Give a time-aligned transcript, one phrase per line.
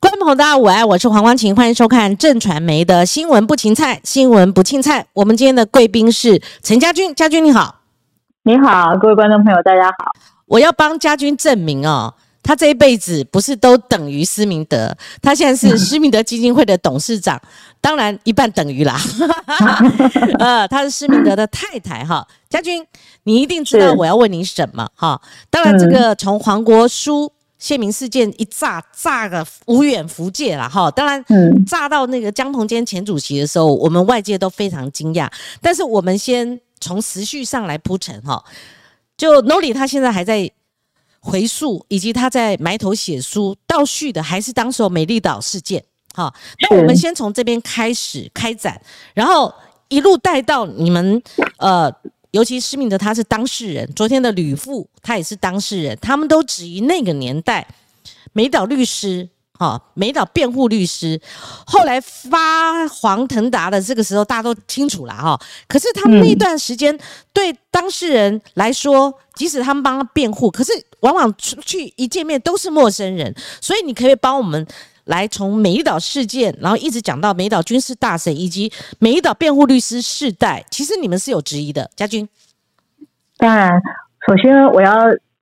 [0.00, 5.04] 观众朋友，大家午安，我是黄光琴，欢迎收看正传媒的新闻不芹菜，新闻不青菜。
[5.12, 7.80] 我们今天的贵宾是陈家军，家军你好，
[8.44, 10.12] 你好，各位观众朋友，大家好。
[10.46, 12.14] 我要帮家军证明哦，
[12.44, 17.40] 他这一辈子不是都等于施明德，他现在是施明德基金会的董事长，
[17.80, 18.96] 当然一半等于啦。
[20.38, 22.86] 呃，他是施明德的太太哈，家军，
[23.24, 25.20] 你一定知道我要问你什么哈。
[25.50, 27.32] 当然，这个从黄国书。
[27.58, 30.90] 谢明事件一炸，炸个无远弗届了哈。
[30.92, 31.24] 当然，
[31.66, 35.28] 炸到那个江鹏坚前主席的时候，我们外界都非常惊讶。
[35.60, 38.42] 但是我们先从时序上来铺陈哈。
[39.16, 40.48] 就 Noli 他现在还在
[41.18, 45.82] 回溯，以及他在埋头写书倒叙的，还是当时美丽岛事件
[46.14, 46.32] 哈。
[46.60, 48.80] 那我们先从这边开始开展，
[49.14, 49.52] 然后
[49.88, 51.20] 一路带到你们
[51.58, 51.92] 呃。
[52.30, 57.66] 尤其施明德他是当事人，昨天的吕父他也是当事人，他们都质疑那个年代
[58.32, 61.20] 美岛律师，哈，美岛辩护律师，
[61.66, 65.40] 后来发黄腾达的这个时候，大家都清楚了哈。
[65.66, 66.96] 可是他们那段时间
[67.32, 74.66] 对当事人来说，即使他们帮他辩护，可是往往出去一见面都是陌生人，所以你可以帮我们。
[75.08, 78.70] 来从美丽岛事件，然后一直讲到美岛军事大神以及
[79.00, 82.28] 美丽岛辩护律师世代，其实你们是有质疑的，家军。
[83.38, 83.80] 当然，
[84.26, 84.94] 首先我要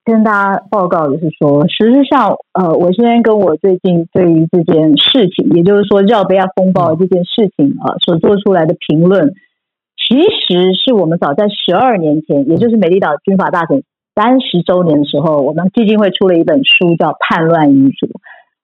[0.05, 9.35] 跟大家报告的是说，实际上，呃，我先跟我最近对于这件事情，也就是说绕贝亚风暴这件事情啊，所做出来的评论，
[9.97, 13.83] 其实是我们早在十二年前，也就是美丽岛军法大审
[14.15, 18.07] 三十周年的时候，我们基金会出了一本书，叫《叛乱遗嘱》。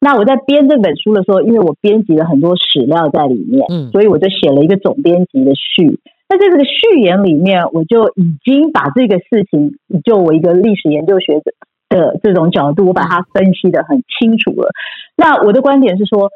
[0.03, 6.00] 那我在编这本书的时候，因为我编辑了很多史料在里面，嗯，所以我就写了一个总编辑的序。
[6.28, 11.53] 那在这个序言里面，我就已经把这个事情，就我一个历史研究学者
[11.89, 14.70] 的这种角度，我把它分析的很清楚了。
[15.17, 16.31] 那我的观点是说，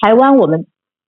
[0.00, 0.64] 台湾我们。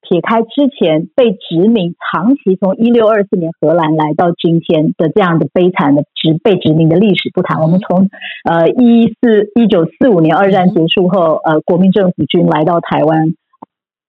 [0.07, 8.11] 撇开之前被殖民，长期从一六二四年荷兰来到今天的这样的悲惨的殖被殖民的历史不谈，我们从
[8.45, 13.29] 呃一四一九四五年二战结束后，呃国民政府军来到台湾，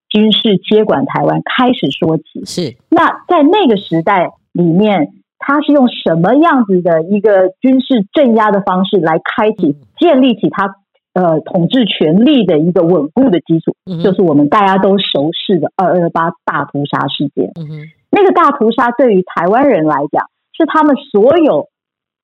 [0.09, 2.44] 军事接管台湾开始说起。
[2.46, 10.75] 是那在那个时代里面，他是用什么样子的一个军事镇压的方式来开启建立起他？
[11.16, 17.52] 呃，统治权力的一个稳固的基础，就是我们大家都熟悉的二二八大屠杀事件。
[18.12, 21.70] 那个大屠杀对于台湾人来讲，是他们所有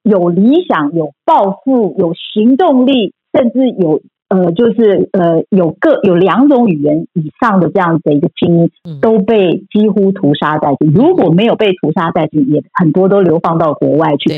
[0.03, 4.01] 有理想、有抱负、有行动力，甚至有。
[4.31, 10.89] 呃，就是呃，有个有两种语言以上的这样子的一个精英，都被几乎屠杀殆尽。
[10.93, 14.31] 如果没有被屠杀殆尽，也很多都流放到国外去。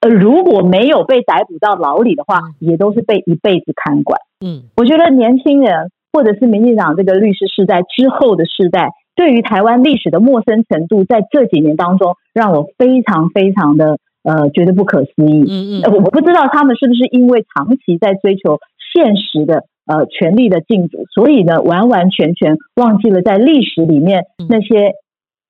[0.00, 4.20] 呃，如果没有被逮捕到牢里的话，也都是被一辈子看管。
[4.46, 15.44] 嗯，我觉得年轻人或者是民进党这个律师世代之后的世代，对于台湾历史的陌生程度，在这几年当中，让我非常非常的呃觉得不可思议。
[15.48, 18.60] 嗯嗯，我不知道他们是不是因为长期在追求。
[18.92, 24.92] 现实的呃权力的竞逐，所以呢，完完全全忘记了在历史里面那些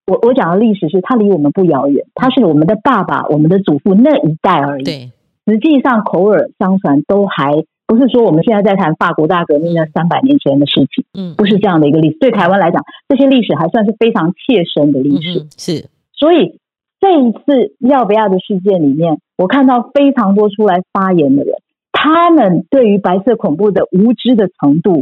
[0.06, 4.84] 我我讲的历史是它离我们不遥远，它是我们的爸爸、我们的祖父那一代而已。
[4.84, 5.10] 对，
[5.46, 7.52] 实际上口耳相传都还
[7.86, 12.18] 不是说我们现在在谈法国大革命那三百年前的事情，嗯，不是这样的一个历史。
[12.18, 15.46] 对台湾来讲，这些历史还算是非常切身的历史。
[15.56, 16.58] 是，所以
[17.00, 21.54] 这一次要不要的事件里面，我看到非常多出来发言的人。
[22.04, 25.00] 他们对于白色恐怖的无知的程度，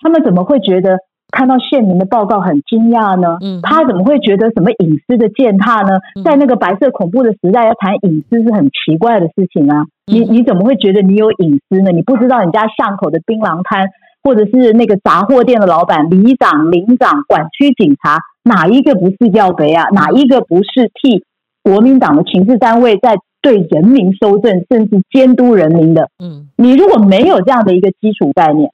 [0.00, 0.98] 他们怎么会觉得
[1.30, 3.38] 看到县民的报告很惊讶呢？
[3.62, 6.00] 他怎么会觉得什么隐私的践踏呢？
[6.24, 9.86] 在那个白色恐怖的时代，要谈隐私是很奇怪的事情啊！
[10.06, 11.92] 你你怎么会觉得你有隐私呢？
[11.92, 13.86] 你不知道你家巷口的槟榔摊，
[14.24, 19.86] 或者是那个杂货店的老板、里长、领长、管区警察，哪一个不是要贼啊？
[19.92, 21.22] 哪一个不是替
[21.62, 23.14] 国民党的情治单位在？
[23.42, 28.72] 对人民收证，甚至监督人民的，嗯，你如果没有这样的一个基础概念，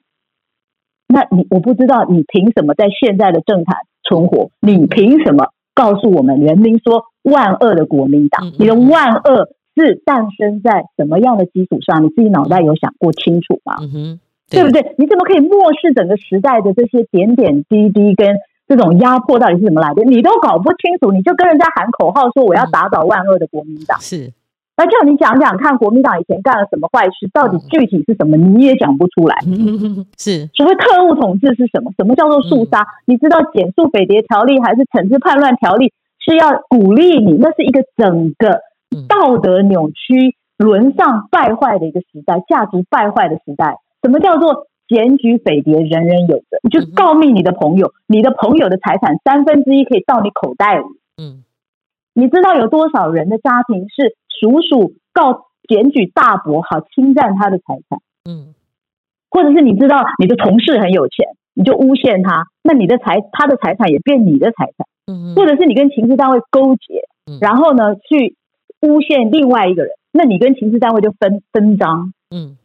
[1.07, 4.49] 那你我不知道你凭什么在现在的政坛存活？
[4.59, 8.51] 你凭什么告诉我们人民说万恶的国民党？
[8.59, 12.03] 你的万恶是诞生在什么样的基础上？
[12.03, 13.77] 你自己脑袋有想过清楚吗？
[13.79, 14.95] 嗯哼，对不对？
[14.97, 18.37] 你怎么可以漠视整个时代的这些点点滴滴跟？
[18.69, 20.03] 这种压迫到底是怎么来的？
[20.03, 23.97] 你都搞不清楚，你就跟人家喊口号说我要打倒万恶的国民党。
[24.01, 24.33] 是。
[24.77, 27.27] 那叫你讲讲看，国民党以前干了什么坏事？
[27.33, 28.37] 到底具体是什么？
[28.37, 29.35] 你也讲不出来。
[30.17, 31.91] 是所谓特务统治是什么？
[31.97, 32.85] 什么叫做肃杀？
[33.05, 35.91] 你知道减速匪谍条例还是惩治叛乱条例？
[36.19, 37.33] 是要鼓励你？
[37.39, 38.61] 那是一个整个
[39.07, 43.77] 道德扭曲、沦丧败坏的一个时代，价值败坏的时代。
[44.03, 46.59] 什么叫做检举匪谍，人人有责。
[46.61, 50.83] 你就告密你的朋友，你的朋友的财产三分之一可以到你口袋里。
[51.17, 51.43] 嗯，
[52.13, 57.99] 你知道有多少人的家庭是叔叔告检举大伯，好侵占他的财产？
[58.29, 58.53] 嗯，
[59.29, 64.87] 或者是你知道你的同事很有钱，你就诬陷他，那你的财他的财产也变你的财产。
[65.07, 67.07] 嗯，或者是你跟情治单位勾结，
[67.39, 68.35] 然后呢去
[68.81, 72.13] 诬陷另外一个人，那你跟情治单位就分分赃。
[72.29, 72.57] 嗯，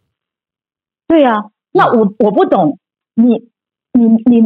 [1.07, 2.79] 对呀，那我我不懂，
[3.15, 3.49] 你
[3.93, 4.43] 你你，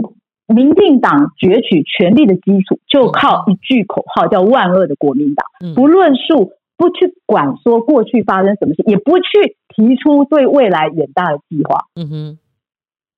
[0.54, 11.86] 民进党攫取权力的基础就靠一句口号叫万恶的国民党，不论述，不去管说过去发生什么事，也不去提出对未来远大的计划。
[11.94, 12.38] 嗯哼，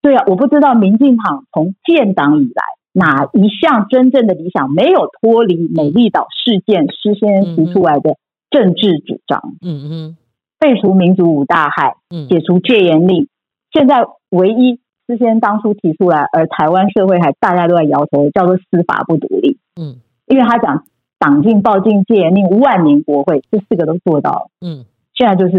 [0.03, 2.63] 对啊，我不知道民进党从建党以来
[2.93, 8.17] 哪一项真正的理想没有脱离美丽岛事件事先提出来的
[8.51, 9.41] 政治主张。
[9.63, 10.17] 嗯哼。
[10.61, 11.95] 废除民族五大害，
[12.29, 13.29] 解除戒严令，
[13.71, 19.59] 现在唯一事先当初提出来，而台湾社会还大家都在摇头，叫做司法不独立。
[19.81, 20.85] 嗯，因为他讲
[21.19, 24.51] 党禁、报禁、戒严令、万年国会这四个都做到了。
[24.61, 24.85] 嗯，
[25.15, 25.57] 现在就是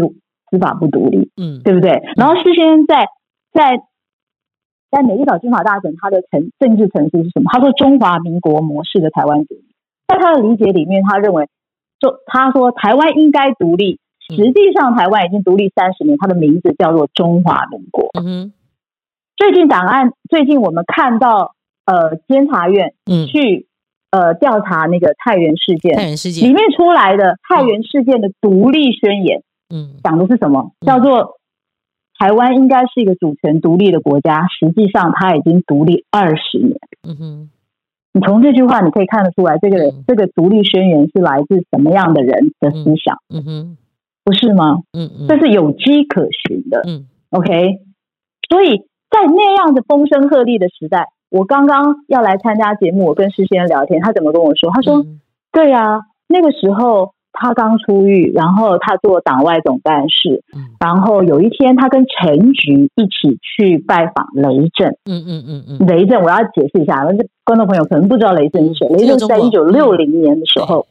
[0.50, 1.30] 司法不独立。
[1.36, 2.02] 嗯，对不对？
[2.16, 3.08] 然后事先在
[3.52, 3.82] 在
[4.90, 7.50] 在美丽岛军法大臣他的陈政治陈述是什么？
[7.52, 9.64] 他说中华民国模式的台湾独立，
[10.08, 11.48] 在他的理解里面，他认为
[11.98, 13.98] 就他说台湾应该独立。
[14.30, 18.08] 实际上，台湾已经独立三十年，他的名字叫做中华民国。
[18.22, 18.52] 嗯
[19.36, 21.54] 最近档案，最近我们看到，
[21.86, 22.92] 呃，监察院
[23.26, 23.66] 去
[24.10, 29.42] 呃调查那个太原事件，太原事件里面出来的太原事件的独立宣言，
[29.74, 30.72] 嗯，讲的是什么？
[30.86, 31.38] 叫做
[32.18, 34.46] 台湾应该是一个主权独立的国家。
[34.48, 36.76] 实际上，它已经独立二十年。
[37.08, 37.50] 嗯哼，
[38.12, 43.16] 你从这句话你可以看得出来，这个这个独立宣言是来自什么样的人的思想？
[43.32, 43.76] 嗯哼。
[44.22, 44.82] 不是吗？
[44.92, 46.82] 嗯嗯，这是有迹可循的。
[46.86, 47.80] 嗯，OK。
[48.48, 48.76] 所以
[49.10, 54.70] 在那样的风声鹤唳的时代，我刚刚要来参加节目，我跟施先生聊天，他怎么跟我说？
[54.72, 55.04] 他说
[55.52, 60.42] ：“对呀，那个时候他刚出狱，然后他做党外总干事，
[60.78, 64.90] 然后有一天他跟陈菊一起去拜访雷震。
[65.04, 68.88] 嗯嗯嗯嗯，雷震，我要解释一下，那观众朋友可能不知道雷震是谁。
[68.88, 70.86] 雷震是在一九六零年的时候。”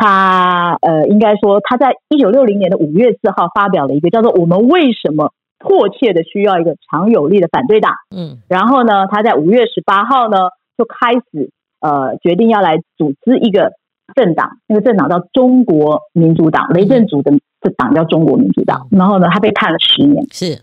[0.00, 7.92] 他呃，应该说他在一九六零年的五月四号发表了一个叫做“我们为什么迫切的需要一个强有力的反对党”。
[8.14, 10.38] 嗯，然后呢，他在五月十八号呢
[10.76, 11.50] 就开始
[11.80, 13.72] 呃决定要来组织一个
[14.14, 18.86] 政党，那个政党叫中国民主党，雷震组的这党叫中国民主党。
[18.90, 20.24] 然后呢，他被判了十年。
[20.30, 20.62] 是，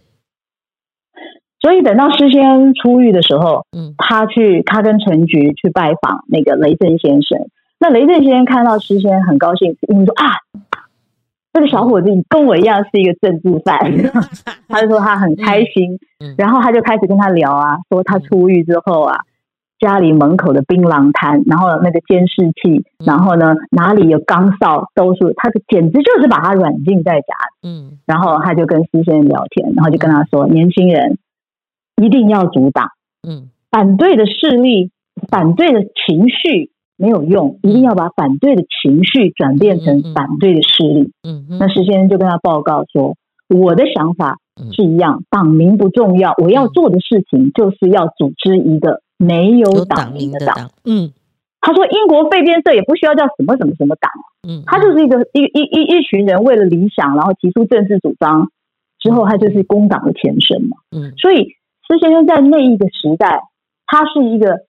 [1.60, 7.40] 所以等到施先出狱的时候，嗯，他去他跟陈菊去拜访那个雷震先生。
[7.78, 10.32] 那雷震先生看到施先很高兴，因为说啊，
[11.56, 13.80] 这个小伙子跟我一样是一个政治犯，
[14.68, 15.98] 他就说他很开心，
[16.38, 19.20] 然后他就开始跟他聊啊，说他出狱之后啊，
[19.80, 27.28] 家里门口的槟榔摊，然后那个监视器，然后呢哪里有钢哨，都是他简直就是把他软禁在家。
[27.64, 31.18] 嗯，然后他就跟施先生聊天，然后就跟他说，年轻人
[32.04, 32.90] 一定要阻挡，
[33.26, 34.92] 嗯，反对的势力，
[35.30, 36.75] 反对的情绪。
[36.98, 41.12] 没有用，一定要把反对的情绪转变成反对的势力。
[41.28, 43.16] 嗯，那石先生就跟他报告说
[43.54, 44.38] ：“我的想法
[44.74, 51.12] 是一样，党名不重要，我要做的事情就是要组织一个没有党名的党。”嗯，
[51.60, 54.10] 他说：“英国废边社也不需要叫什么什么什么党，
[54.48, 58.50] 嗯，他就是一个一一一一群人为了理想，然后提出政治主张
[59.00, 60.78] 之后，他就是工党的前身嘛。
[60.96, 61.50] 嗯，所以
[61.88, 63.42] 施先生在那一个时代，
[63.86, 64.60] 他是一个。”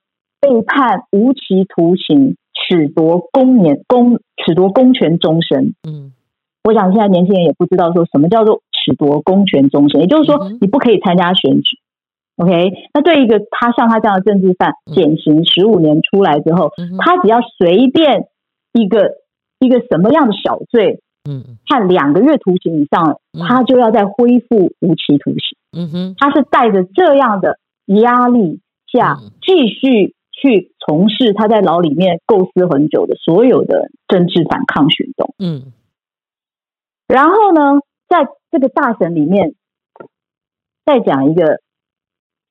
[0.40, 2.37] 被判无期徒刑，
[2.69, 5.75] 褫夺公年公褫夺公权终身。
[5.88, 6.12] 嗯，
[6.64, 11.78] 我想现在年轻人也不知道说什么叫做褫夺公权终身，也就是说你不可以参加选举。
[12.37, 18.28] OK，那对一个他像他这样的政治犯，减刑十五年出来之后，他只要随便
[18.73, 19.12] 一个
[19.59, 25.57] 一个什么样的小罪，嗯，判两个月徒刑以上，他就要再恢复无期徒刑。
[25.73, 28.61] 嗯哼，他是带着这样的压力
[28.93, 30.14] 下继续。
[30.38, 35.35] 去从事他在牢里面构思很久的所有的政治反抗行动。
[35.38, 35.73] 嗯，
[37.09, 39.55] 然后呢，在这个大审里面，
[40.85, 41.61] 再讲一个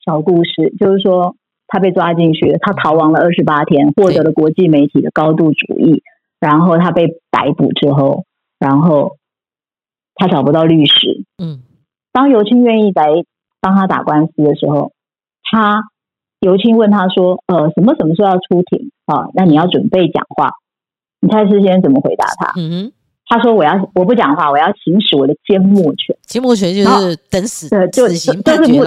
[0.03, 1.35] 小故事，就是说
[1.67, 6.01] 他被抓进去，他逃亡了二十八天，获得了国际媒体的高度主义。
[6.39, 8.25] 然后他被逮捕之后，
[8.57, 9.17] 然后
[10.15, 11.23] 他找不到律师。
[11.37, 11.61] 嗯，
[12.11, 13.23] 当尤清愿意来
[13.61, 14.91] 帮他打官司的时候，
[15.43, 15.83] 他。
[16.45, 18.91] 尤青问他说：“呃，什么什么时候要出庭？
[19.07, 20.51] 啊，那你要准备讲话。
[21.21, 22.53] 你猜施先生怎么回答他？
[22.55, 22.91] 嗯哼，
[23.25, 26.15] 他说我要我不讲话，我要行使我的缄默权。
[26.27, 28.31] 缄默权就是等死，对，就就是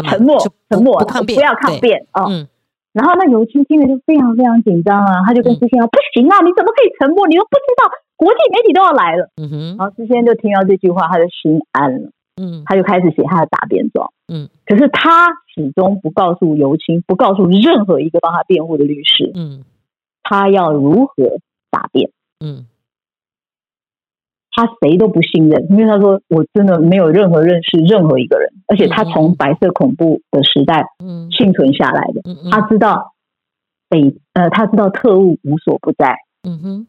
[0.02, 0.38] 沉默，
[0.70, 1.78] 沉默，不抗辩，不要抗。
[1.80, 2.26] 辩哦。
[2.30, 2.46] 嗯
[2.94, 7.28] 然后那尤青听了就非常非常紧张啊，他就跟嗯知县说：“不行啊，你怎么可以沉默？
[7.28, 7.86] 你又不知道
[8.16, 9.28] 国际媒体都要来了。
[9.36, 12.62] 嗯”哼然后知县就听到这句话，他就心安了，嗯。
[12.64, 14.12] 他就开始写他的答辩状。
[14.28, 14.48] 嗯。
[14.64, 19.64] 可是他始终不告诉尤青，不告诉任何一个帮他辩护的律师，嗯。
[20.22, 21.40] 他要如何
[21.70, 22.10] 答辩。
[22.44, 22.66] 嗯。
[24.50, 31.30] 他谁都不信任，因为他说我真的没有任何认识任何一个人，而且他从白色恐怖的时代嗯。
[31.30, 32.50] 幸存下来的，嗯。
[32.50, 33.14] 他知道
[33.88, 36.86] 北呃他知道特务无所不在，嗯哼。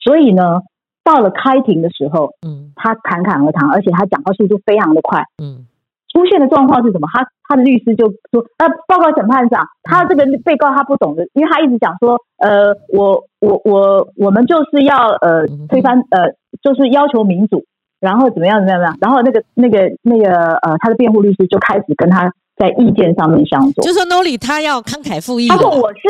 [0.00, 0.62] 所以呢，
[1.04, 2.72] 到了开庭的时候，嗯。
[2.76, 5.22] 他侃侃而谈，而且他讲话速度非常的快。
[5.42, 5.66] 嗯。
[6.12, 7.08] 出现的状况是什么？
[7.10, 17.64] 他他的律师就说：“呃，报告审判长，他这个被告他不懂的，因为他一直讲说，呃，我我我我们就是要呃嗯推翻呃，就是要求民主，
[17.98, 23.82] 然后怎么样怎么样怎么样，然后那个那个那个呃，他的辩护律师就开始跟他在意见上面相左。
[23.84, 23.92] 就。
[23.92, 26.00] 说 Noli 他要慷慨赴义了，他说我是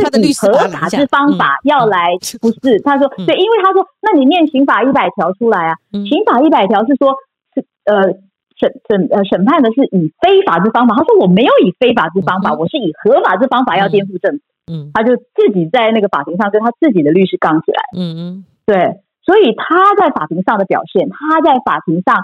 [0.40, 3.26] 合法之方法要来，不是他说嗯。
[3.26, 6.06] 对，因为他说，那你念刑法一百条出来啊，嗯。
[6.06, 7.14] 刑法一百条是说，
[7.54, 8.14] 是呃
[8.58, 14.90] 审审呃审判的是以非法之方法，他说我没有以非法之方法，嗯我是以合法之方法要颠覆政府，嗯。
[14.94, 18.44] 他就自己在那个法庭上跟他自己的律师杠起来，嗯嗯。
[18.66, 22.22] 对，所以他在法庭上的表现，他在法庭上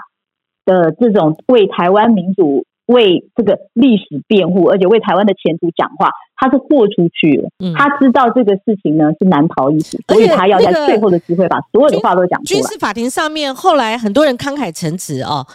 [0.65, 2.65] 的这种为台湾民主。
[2.89, 7.49] 为这个历史辩护，而且为台湾的前途讲话，他是豁出去了。
[7.63, 12.59] 嗯，他知道这个事情呢是难逃一死，所以他要在最后的机会把所有的话都讲出来。
[12.59, 15.45] 军事法庭上面后来很多人慷慨陈词哦，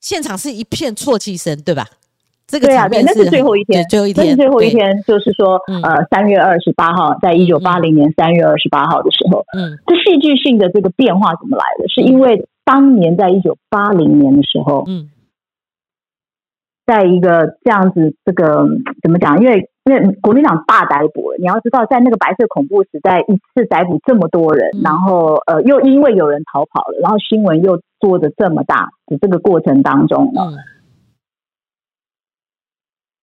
[0.00, 1.84] 现场是一片啜泣声，对吧？
[2.46, 11.88] 这个对啊，对，场面那是最后一天对，最后一天，那是最后一，天，就是说嗯，呃，三月二十八号，在一九八零年三月二十八号的时候，嗯这戏剧性的这个变化怎么来的？
[11.88, 15.10] 是因为当年在一九八零年的时候，嗯
[16.86, 19.40] 在一个这样子，这个嗯怎么讲？
[19.42, 24.82] 因为因为国民党大逮捕了，你要知道，在那个白色恐怖时代，一次逮捕这么多人，嗯。
[24.82, 30.42] 然后呃，又因为有人逃跑了，然后新闻又做的这么大的这个过程当中呢，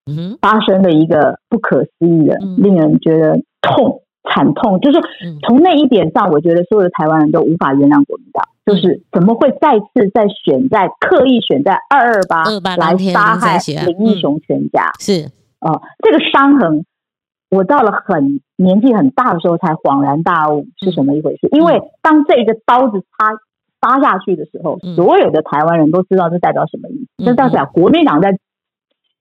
[0.05, 2.57] 嗯发生了一个不可思议的、嗯。
[2.57, 5.01] 令人觉得痛、惨痛，就是
[5.45, 14.91] 从那一点上，我觉得所有的台湾人都无法原谅国民党，就是怎么会再次在选在刻意选在二二八228来杀害林义雄全家？
[14.99, 15.29] 是。
[15.59, 16.85] 哦，这个伤痕，
[17.49, 21.47] 我到了很年纪很大的时候才恍然大悟是什么一回事。
[21.51, 23.33] 因为当这个刀子插
[23.81, 24.95] 插下去的时候，嗯。
[24.95, 27.23] 所有的台湾人都知道这代表什么意思。
[27.23, 28.31] 那这代表国民党在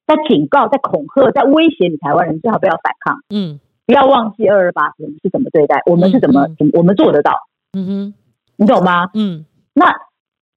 [0.07, 7.33] 在警告、在恐吓、在威胁你台湾人，最好不要反抗，嗯不要忘记二二八我们是怎么对待，我们是怎么怎么我们做得到，
[7.73, 8.15] 嗯哼。
[8.57, 9.11] 你懂吗？
[9.15, 9.45] 嗯。
[9.75, 9.87] 那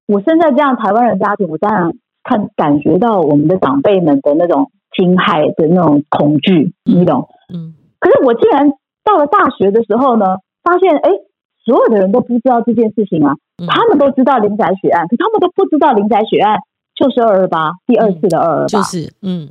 [0.06, 1.92] 我生在这样台湾人家庭，我当然
[2.22, 7.28] 看感觉到我们的长辈们的那种惊骇的那种恐惧，嗯你懂？
[7.52, 7.74] 嗯。
[7.98, 8.70] 可是我竟然
[9.02, 11.10] 到了大学的时候呢，发现哎，
[11.64, 13.66] 所有的人都不知道这件事情啊，嗯。
[13.66, 16.60] 他们都知道林宅血案，可他们都不知道林宅血案
[16.94, 18.66] 就是二二八第二次的二二八。
[18.66, 19.48] 就是嗯。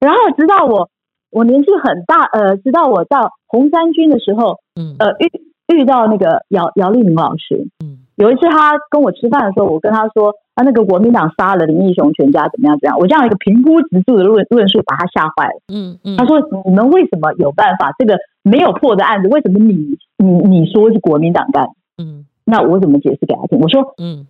[0.00, 0.88] 然后直到我
[1.32, 12.98] 我年纪很大，呃，直到我到红三军的时候，嗯呃，遇遇到那个姚姚立明老师，嗯有一次他跟我吃饭的时候，我跟他说，啊，那个国民党杀了林义雄全家，怎么样怎么样？
[13.00, 15.60] 我这样一个平铺直述的论论述，把他吓坏了。
[15.72, 17.90] 嗯嗯，他说：“你们为什么有办法？
[17.98, 21.66] 这个没有破的案子，为什么你你你说是国民党干？
[21.96, 23.58] 嗯那我怎么解释给他听？
[23.58, 24.26] 我说，嗯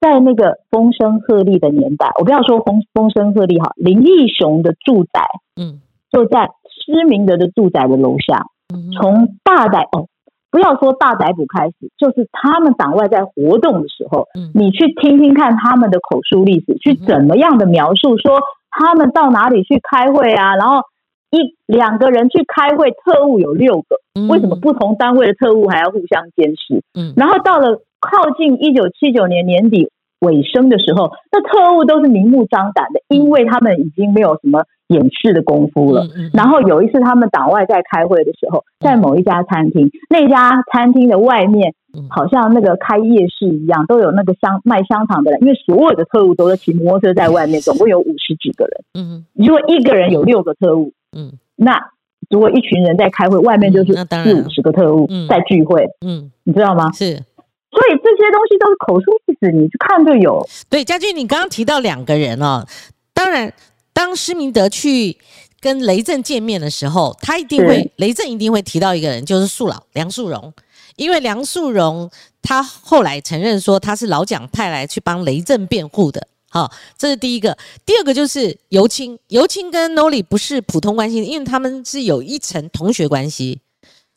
[0.00, 5.20] 在那个风声鹤唳的年代，我不要说风风声鹤唳哈，林义雄的住宅
[5.60, 5.80] 嗯。
[6.10, 8.46] 就在施明德的住宅的楼下。
[8.72, 10.06] 嗯从大逮哦，
[10.50, 14.50] 不要说大逮捕开始，就是他们党外在活动的时候，嗯。
[14.54, 18.40] 你去听听看他们的口述历史，去怎么样的描述说
[18.70, 20.82] 他们到哪里去开会啊，然后
[21.30, 24.28] 一两个人去开会，特务有六个，嗯。
[24.28, 26.82] 为什么不同单位的特务还要互相监视？
[26.94, 27.12] 嗯。
[27.16, 29.90] 然后到了靠近一九七九年年底
[30.20, 36.06] 尾声的时候，那特务都是明目张胆的，因为他们已经没有什么掩饰的功夫了。
[36.32, 42.06] 然后有一次他们党外在开会的时候，在某一家餐厅，那家餐厅的外面嗯。
[42.10, 48.84] 好像那个开夜市一样，都有那个香卖香肠的人，因为所有的特务都是骑摩托车在外面，总共有五十几个人。
[48.98, 51.32] 嗯如果一个人有六个特务，嗯。
[51.56, 51.90] 那
[52.28, 55.26] 如果一群人在开会，外面就是四五十个特务嗯。
[55.28, 56.30] 在聚会，嗯。
[56.44, 56.92] 你知道吗？
[56.92, 57.22] 是。
[57.70, 60.46] 所以这些东西都是口述历史，你去看就有。
[60.68, 62.66] 对，家俊，你刚刚提到两个人哦，
[63.14, 63.52] 当然，
[63.92, 65.16] 当施明德去
[65.60, 70.52] 跟雷震见面的时候，他一定会，雷震一定会提到一个人，就是树老梁树荣，
[70.96, 72.10] 因为梁素荣
[72.42, 76.26] 他后来承认说他是老蒋派来去帮雷震辩护的。
[76.52, 77.56] 好，这是第一个。
[77.86, 83.60] 第二个就是尤青，尤青跟 Noli 不是普通关系，因为他们是有一层同学关系，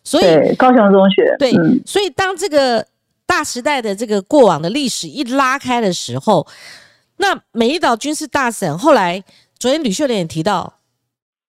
[0.04, 1.54] 所以高雄中学对，
[1.86, 2.88] 所以当这个
[3.34, 6.46] 大时代的这个过往的历史一拉开的时候，
[7.18, 9.24] 那美一岛军事大审后来，
[9.58, 10.80] 昨天吕秀莲也提到，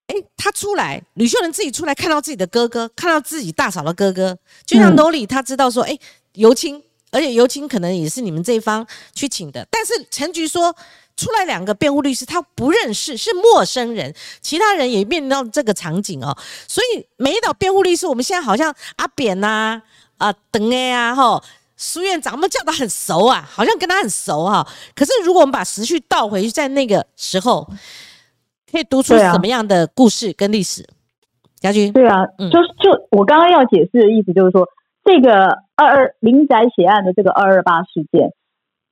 [0.07, 5.95] 哎，他出来，吕秀莲自己出来看到自己的哥哥，看到自己大嫂的哥哥，就像 Noli，他知道说，哎，
[6.33, 6.81] 尤青。
[7.11, 10.75] 而且尤青可能也是你们这一方去请的，但是陈局说
[11.15, 16.35] 出来两个辩护律师，他不认识，是陌生人，其他人也面临到这个场景哦。
[16.67, 19.81] 所以美一岛辩护律师，我们现在好像阿扁呐、
[20.17, 21.41] 啊等哎呀、哈
[21.75, 24.65] 苏院长，我们叫他很熟啊，好像跟他很熟哈。
[24.95, 27.67] 可是如果我们把时序倒回去，在那个时候，
[28.71, 30.85] 可以读出什么样的故事跟历史？
[31.59, 34.67] 家军对啊，就是就我刚刚要解释的意思，就是说。
[35.07, 38.33] 这个二二林宅血案的这个二二八事件，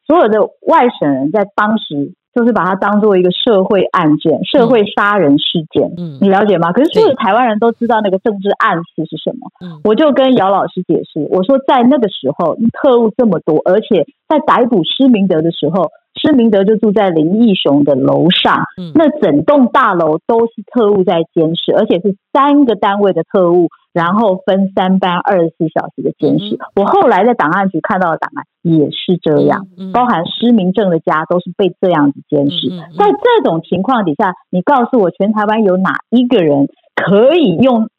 [0.05, 6.71] 所有的外省人在当时就是把它当做一个社会案件、社会杀人事件，嗯，你了解吗？
[6.71, 9.49] 可是所有台湾人都知道那个政治暗示是什么。
[9.61, 23.69] 嗯，我就跟姚老师解释，我说在那个时候特务这么多，而且在逮捕施明德的时候，施明德就住在林义雄的楼上，嗯，那整栋大楼都是特务在监视，而且是三个单位的特务。
[23.93, 32.69] 然后分三班二十四小时的监视，我后来在档案局看到的档案也是这样，包含失明症的家都是被这样子监视。
[32.97, 37.89] 在这种情况底下，你告诉我，全台湾有哪一个人可以用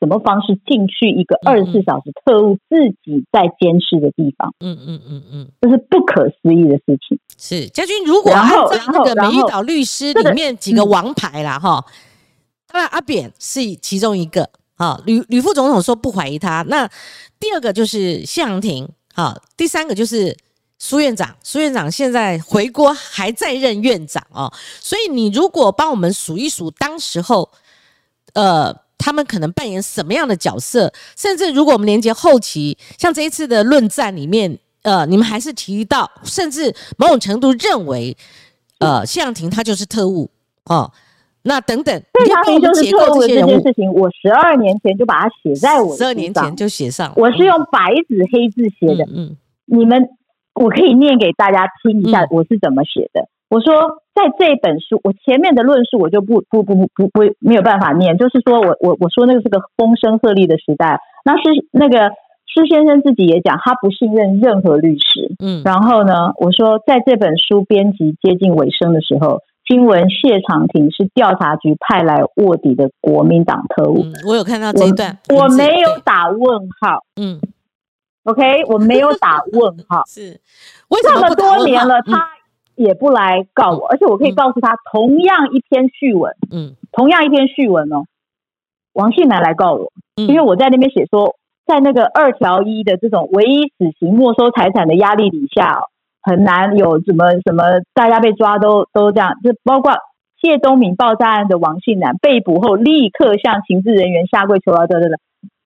[0.00, 4.52] 什么方式进去一个二十四小时特务自己在监视的地方？
[4.58, 7.18] 嗯嗯嗯嗯，这是不可思议的事情。
[7.38, 11.84] 是家军，如果按照那个美玉岛律师里面几个王牌啦，哈，
[12.66, 14.50] 当然阿扁是其中一个。
[14.78, 16.64] 啊，吕吕副总统说不怀疑他。
[16.68, 16.88] 那
[17.40, 20.36] 第二个就是谢长廷，好，第三个就是
[20.78, 21.34] 苏院长。
[21.42, 27.50] 苏院长现在回国还在任院长哦，所以你如果帮我们数一数，当时候，
[28.34, 30.92] 呃，他们可能扮演什么样的角色？
[31.16, 38.16] 甚至如果我们连接后期，像这一次的论战里面，呃，你们还是提到，甚至某种程度认为，
[38.78, 40.30] 呃，谢长廷他就是特务
[40.66, 40.92] 哦。
[41.44, 49.04] 那等等，对他们就是错误的这件事情，我十二年前就把它写在我十二年前就写上，我是用白纸黑字写的。
[49.14, 50.08] 嗯，你们
[50.54, 53.28] 我可以念给大家听一下，我是怎么写的。
[53.48, 62.10] 我说，在这本书，我前面的论述我就不不不不不不没有办法念，就是说我我我说那个是个风声鹤唳的时代，那是那个
[62.44, 65.34] 施先生自己也讲，他不信任任何律师。
[65.38, 69.40] 嗯，然后呢，我说在这本书编辑接近尾声的时候。
[69.68, 74.02] 新闻谢长廷是调查局派来卧底的国民党特务。
[74.26, 77.04] 我有看到这一段，我没有打问号。
[77.20, 77.38] 嗯
[78.24, 80.04] ，OK，我没有打问号。
[80.08, 80.40] 是，
[81.02, 82.30] 这么多年了，他
[82.76, 88.04] 也不来告我，而且我可以告诉他，同样一篇序文，嗯，同样一篇序文哦，
[88.94, 95.82] 王信南来告我，因为我在那边写说，在那个二条一的这种唯一死刑没收财产的压力底下。
[96.28, 97.64] 很难有什么什么，
[97.94, 99.94] 大家被抓都都这样，就包括
[100.40, 105.16] 谢东敏爆炸案的王信南被捕后，立刻向刑事人员下跪求饶，对对对，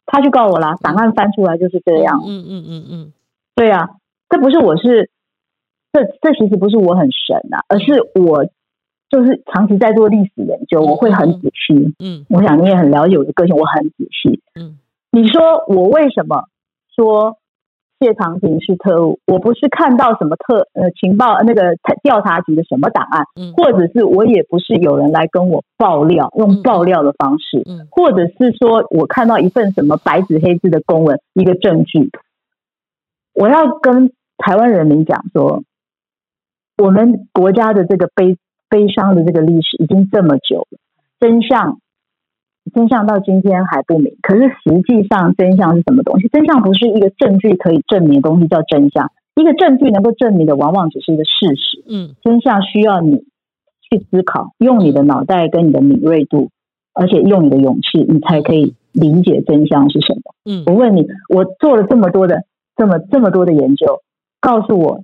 [0.07, 2.22] 他去告我啦，档案翻出来就是这样。
[2.25, 3.12] 嗯嗯嗯嗯，
[3.55, 3.90] 对啊，
[4.31, 5.11] 这不是我是，
[5.92, 8.46] 这这其实不是我很神啊，而是我
[9.11, 11.94] 就是长期在做历史研究，我会很仔细。
[11.98, 14.40] 嗯，我想你也很了解我的个性，我很仔细。
[14.59, 14.79] 嗯，
[15.11, 16.44] 你说我为什么
[16.96, 17.37] 说？
[18.03, 23.25] 谢长廷是特务，我不是看到什么特呃情报那个调查局的什么档案，
[23.57, 32.11] 或者是我也不是有人来跟我爆料，用爆料的方式，或者是说我看到一份什么白纸黑字的公文一个证据，
[33.35, 35.62] 我要跟台湾人民讲说，
[36.77, 38.37] 我们国家的这个悲
[38.69, 40.79] 悲伤的这个历史已经这么久了，
[41.21, 41.79] 真相。
[42.72, 46.29] 真相到今天还不明，可是实际上真相是什么东西？
[46.29, 49.11] 真相不是一个证据可以证明的东西，叫真相。
[49.35, 51.83] 一个证据能够证明的，往往只是一个事实。
[51.88, 53.25] 嗯，真相需要你
[53.90, 56.51] 去思考，用你的脑袋跟你的敏锐度，
[56.94, 60.20] 而且用你的勇气，你才可以理解真相是什么。
[60.44, 62.44] 嗯，我问你，我做了这么多的
[62.77, 64.01] 这么这么多的研究，
[64.40, 65.03] 告诉我。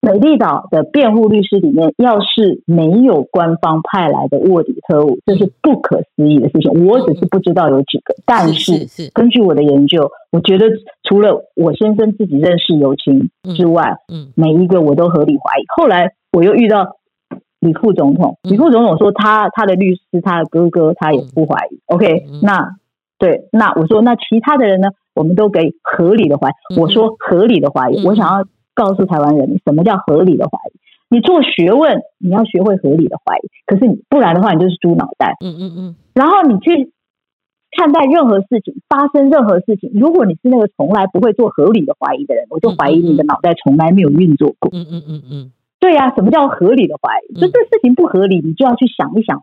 [0.00, 6.86] 美丽岛的辩护律师里面，要是没有官方派来的卧底特务，这是不可思议的事情。
[6.86, 10.66] 我只是不知道有几个，但是根据我的研究，我觉得
[11.04, 15.64] 除了我先生自己认识尤青之外，嗯，每一个我都合理怀疑。
[15.76, 16.96] 后来我又遇到
[17.60, 21.78] 李副总统，李副总统说他他的律师他的哥哥他也不怀疑。
[21.86, 22.70] OK，那
[23.18, 24.88] 对，那我说那其他的人呢？
[25.12, 26.80] 我们都给合理的怀疑。
[26.80, 28.46] 我说合理的怀疑，我想要
[28.80, 30.80] 告诉台湾人，什么叫合理的怀疑？
[31.10, 35.36] 你做学问，你要学会合理的怀疑，可是你不然的话，你就是猪脑袋。
[35.44, 35.96] 嗯嗯嗯。
[36.14, 36.92] 然后你去
[37.76, 44.70] 看待任何事情，发生任何事情，如果你是那个从来不会做合理的怀疑的人，我就怀疑你的脑袋从来没有运作过。
[44.72, 45.52] 嗯嗯嗯嗯。
[45.78, 47.40] 对呀，什么叫合理的怀疑？
[47.40, 49.42] 就这事情不合理，你就要去想一想，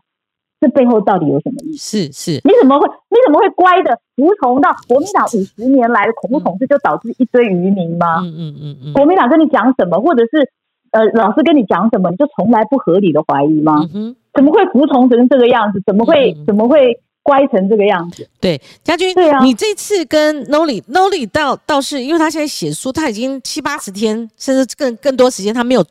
[0.60, 2.06] 这背后到底有什么意思？
[2.06, 2.30] 是是。
[2.44, 8.20] 你怎么会你怎么会乖的服从到国民党五十年来的恐怖统治，就导致一堆渔民吗？
[8.22, 8.92] 嗯嗯嗯嗯。
[8.92, 10.50] 国民党跟你讲什么，或者是？
[10.90, 13.86] 呃，老师跟你讲什么，你就从来不合理的怀疑吗？
[13.92, 15.82] 嗯怎么会服从成这个样子？
[15.84, 18.26] 怎么会怎么会乖成这个样子？
[18.40, 25.84] 对，家军，对啊，你这次跟 Noli，Noli 倒倒是，因为他现在写书，他已经七八十天，甚至更更多时间，他没有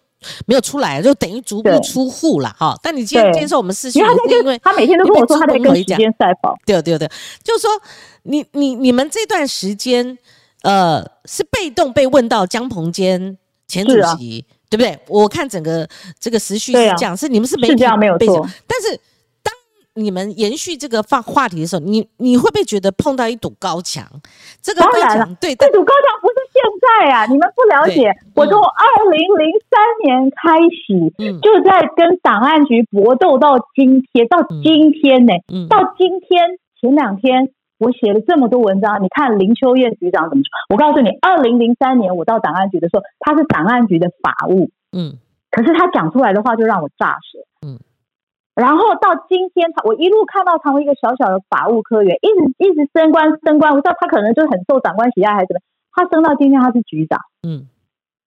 [0.46, 2.78] 没有出来，就等于足不出户了哈。
[2.82, 7.10] 但你今天接受我们私讯，因为因为他每天都跟我说他在跟时间赛跑，对对对，
[7.44, 7.70] 就是说
[8.24, 10.18] 你你你们这段时间
[10.62, 13.38] 呃是被动被问到江鹏坚
[13.68, 14.46] 前主席。
[14.70, 15.00] 对不对？
[15.08, 15.88] 我看整个
[16.20, 18.46] 这个时序是这样，是你们是媒体没有错。
[18.68, 19.00] 但是当
[19.98, 24.06] 你们延续这个话话题的时候，你你会不会觉得碰到一堵高墙？
[24.62, 27.26] 这个高墙，对，这堵高墙不是现在啊！
[27.26, 35.34] 你们不了解，我从二零零三年开始就在跟档案局搏斗，到今天，到今天呢，
[35.68, 37.52] 到今天前两天。
[37.80, 40.74] 我写了这么多文章，你看林秋燕局长怎么说？
[40.74, 45.14] 我告诉你，二零零三年我到档案局的时候，他是档案局的法务，嗯，
[45.52, 47.47] 可是他讲出来的话就让我炸舌，嗯。
[48.58, 55.62] 然后到今天，他我一路看到成为一个小小的法务科员，一直一直升官升官，我知道他可能就是很受长官喜爱还是怎么，
[55.94, 57.70] 他升到今天他是局长，嗯，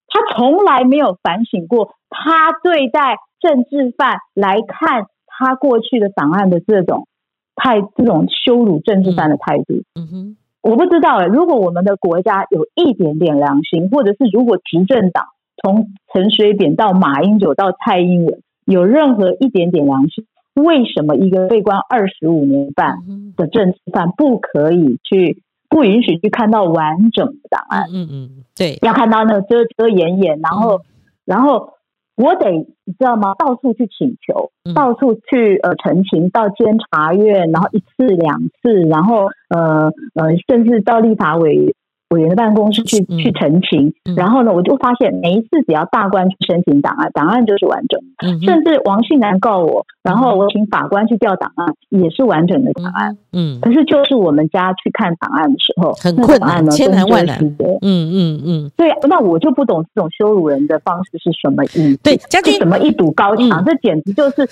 [0.07, 7.07] 他从来没有反省过他对待政治犯来看他过去的档案的这种。
[7.53, 11.25] 态这种羞辱政治犯的态度，嗯哼，我不知道哎。
[11.25, 15.25] 如果我们的国家有一点点良心，或者是如果执政党
[15.61, 18.41] 从陈水扁到马英九到蔡英文
[18.71, 22.97] 有任何一点点良心，为什么一个被关二十五年半
[23.35, 27.83] 的政治犯不可以去不允许去看到完整的档案？
[27.93, 30.81] 嗯嗯，对，要看到那个遮遮掩掩，然后
[31.25, 31.73] 然后。
[32.17, 33.33] 我得你知道吗？
[33.39, 41.73] 到处去请求，到处去呃陈情，到监察院，然后一次两次，然后呃呃，甚至到立法委。
[42.11, 47.99] 委员的办公室去去澄清，然后呢，我就发现每一次只要大官去申请档案，档案就是完整。
[48.41, 53.17] 甚至王信南告我，然后我请法官去调档案，也是完整的档案。
[53.31, 57.39] 嗯，可是就是我们家去看档案的时候，很困难，千难万难。
[57.81, 61.97] 嗯嗯嗯，对，那我就不懂这种羞辱人的方式是什么意思？
[62.03, 64.47] 对，将军什么一堵高墙，这简直就是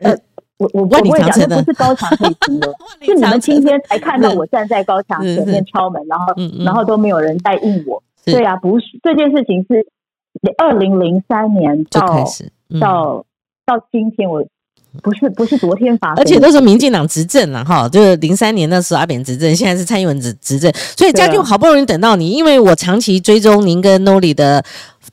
[0.00, 0.14] 呃。
[0.58, 2.68] 我我不会讲，这不是高墙可以平的，
[3.00, 8.02] 是你们今天才看到我站在高墙前面敲门，然后然后都没有人在应我。
[8.24, 9.86] 对啊，不是这件事情是
[10.58, 12.24] 二零零三年到
[12.80, 13.24] 到
[13.64, 14.44] 到今天，我
[15.00, 24.64] 不是不是昨天发生，而且那时候民进党执政了哈，就是零三年那时候阿扁执政，现在是蔡英文执执政，所以家俊好不容易等到你，因为我长期追踪您跟 Noli 的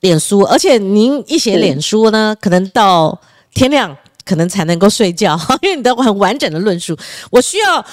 [0.02, 3.22] 脸书，而且您一写脸书呢，可能到
[3.54, 3.96] 天亮。
[4.26, 6.98] 可能才能够睡觉， 因为你的很完整的论述。
[7.32, 7.86] 我需要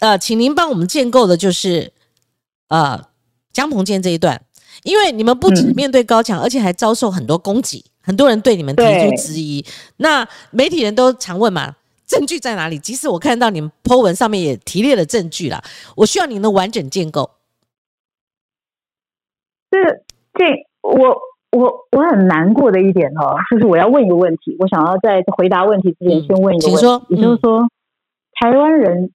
[0.00, 1.92] 呃，请您帮我们建构的就是
[2.68, 3.02] 呃
[3.52, 4.40] 江鹏坚这一段，
[4.84, 9.64] 因为你们不止面对高墙，而且还遭受很多攻击，很多人对你们提出质疑。
[9.96, 12.78] 那媒体人都常问嘛，证据在哪里？
[12.78, 15.64] 即使我看到你们 Po 文上面也提列了证据了，
[15.96, 17.30] 我需要您的完整建构。
[19.70, 19.78] 这
[20.34, 20.44] 这
[20.82, 21.29] 我。
[21.52, 26.76] 我我很难过的一点哦，就是我要问一个问题，我想要在回答问题之前先问一个问
[27.08, 27.68] 题，也就是说，
[28.38, 29.10] 台湾人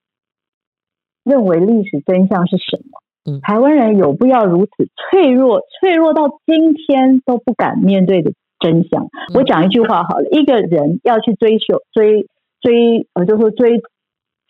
[1.24, 3.00] 认为历史真相是什么？
[3.32, 9.08] 嗯，台湾人有必要如此脆弱，脆弱到今天都不敢面对的真相？
[9.34, 12.28] 我讲一句话好了，一个人要去追求追
[12.60, 13.82] 追呃，就是说追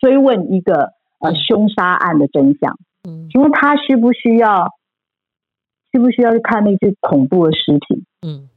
[0.00, 2.76] 追问一个呃凶杀案的真相，
[3.08, 4.66] 嗯，请问他需不需要？
[5.96, 8.04] 需不需要去看那些恐怖的尸体？
[8.20, 8.50] 嗯，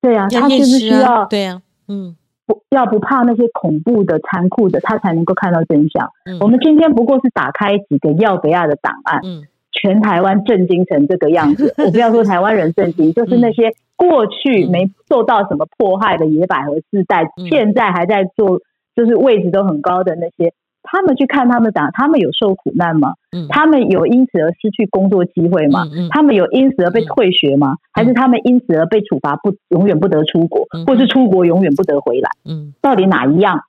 [0.00, 1.26] 对呀，他是不是需要？
[1.26, 6.10] 对呀，嗯，不要不怕那些恐怖的、残酷的，他才能够看到真相。
[6.40, 11.74] 我们今天不过是打开几个要不要的档案，嗯，全台湾震惊成这个样子。
[11.84, 18.60] 我不要说台湾人震惊，就是那些过去没受到什么迫害的野百合世代，现在还在做，
[18.96, 20.54] 就是位置都很高的那些。
[20.90, 23.14] 他们去看他们党，他们有受苦难吗？
[23.32, 25.86] 嗯，他们有因此而失去工作机会吗？
[25.92, 27.76] 嗯，他们有因此而被退学吗？
[27.92, 32.30] 还是他们因此而被处罚不永远不得出国，或是出国永远不得回来？
[32.48, 33.60] 嗯，到底哪一样？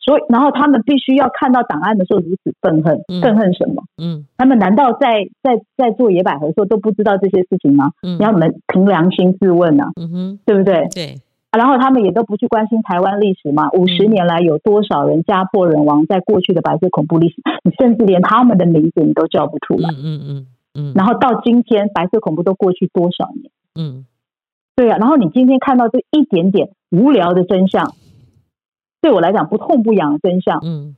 [0.00, 3.82] 所以，然后他们必须要看到档案的时候如此愤恨，嗯愤恨什么？
[3.96, 7.90] 嗯他们难道在在在做野百合的时候都不知道这些事情吗？
[8.02, 10.88] 嗯你要你们凭良心自问啊，嗯哼，对不对？
[10.94, 19.90] 对，啊然后他们也都不去关心台湾历史嘛，五十嗯年来有多少人家破人亡，在过去的白色恐怖历史， 你甚至连他们的名字你都叫不出来。
[19.90, 23.50] 嗯嗯嗯嗯，然后到今天，白色恐怖都过去多少年？
[23.76, 24.06] 嗯
[24.76, 27.92] 对啊，然后你今天看到这一点点无聊的真相，
[29.00, 30.96] 对我来讲不痛不痒的真相，嗯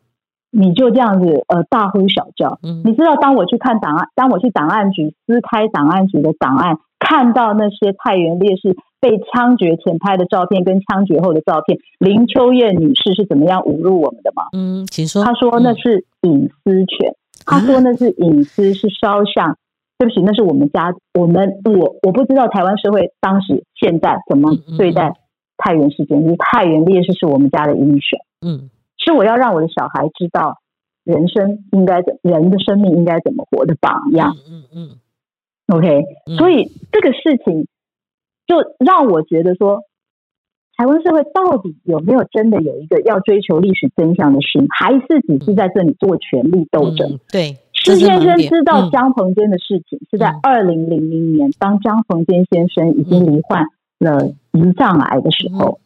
[0.51, 2.59] 你就这样子呃大呼小叫。
[2.63, 14.45] 嗯你知道，当我去看档案，当我去档案局撕开档案局的档案，看到那些太原烈士被枪决前拍的照片跟枪决后的照片，林秋燕女士是怎么样侮辱我们的吗？
[14.53, 15.25] 嗯，请说。
[15.25, 19.57] 她说那是隐私权，她说那是隐私，是肖像。
[19.99, 25.15] 对不起，那是我们家，我们我我不知道台湾社会当时现在怎么对待
[25.57, 28.19] 太原事件，因为太原烈士是我们家的英雄。
[28.47, 30.59] 嗯是我要让我的小孩知道
[31.03, 34.37] 人生应该怎，人的生命应该怎么活的榜样。
[34.47, 34.89] 嗯嗯
[35.69, 37.67] OK，嗯，所以这个事情
[38.47, 39.83] 就让我觉得说，
[40.77, 47.15] 台湾社会到底有没有真的有一个要追求历史真相的心，还是只是在这里做权力斗争？
[47.15, 53.65] 嗯对，施先生知道嗯江鹏坚的事情是在嗯二零零零年，当江鹏坚先生已经罹患
[53.99, 55.81] 了胰脏癌的时嗯候，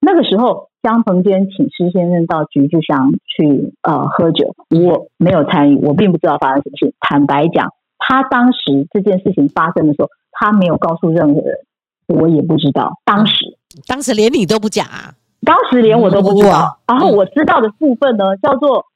[0.00, 6.94] 那个时候江鹏坚请施先生到橘子乡去呃喝酒，我没有参与，我并不知道发生什么事。
[7.00, 11.58] 坦白讲，他当时这件事情发生的时候，他没有告诉任何人，
[12.06, 12.92] 我也不知道。
[13.04, 15.14] 当时当时连你都不讲啊。
[15.42, 16.78] 当时连我都不知哇道。
[16.88, 18.86] 然后我知道的部分呢，叫做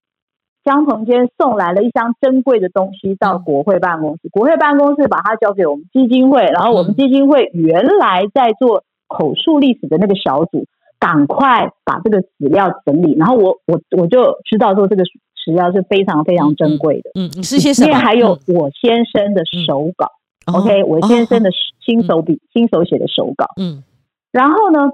[0.65, 10.67] 江鹏坚送来了一箱珍贵的东西到嗯国会办公室，国会办公室把它交给我们基金会，然后我们嗯基金会原来在做口述历史的那个小组，
[10.99, 15.05] 赶快把这个史料整理，然后我我我就知道说这个
[15.45, 17.95] 史料是非常非常珍贵的，嗯，你是些什么？
[17.97, 18.55] 还有嗯。
[18.55, 20.07] 我先生的手稿、
[20.47, 21.53] 哦 o k 我先生的哦
[21.85, 23.47] 亲手笔、新手写的手稿。
[23.61, 23.83] 嗯。
[24.31, 24.91] 然后呢，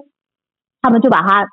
[0.80, 1.46] 他们就把它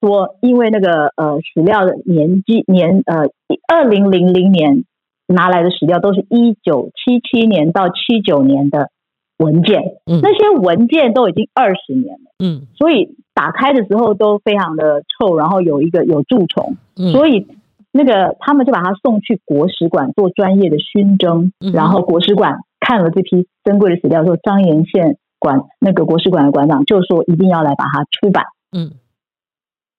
[0.00, 3.30] 说，因为那个呃史料的年纪年呃
[3.66, 4.84] 二零零零年
[5.26, 8.90] 拿来的史料都是一九七七年到七九年的
[9.38, 10.20] 文件，嗯。
[10.22, 12.66] 那些文件都已经二十年了，嗯。
[12.76, 17.46] 所以打开的时候都非常的臭，然后有一个有蛀虫，嗯，所以。
[17.92, 28.92] 那个他们就把他送去国史馆做专业的熏蒸，嗯然后国史馆看了这批珍贵的史料之后，张延宪馆那个国史馆的馆长就说一定要来把它出版，嗯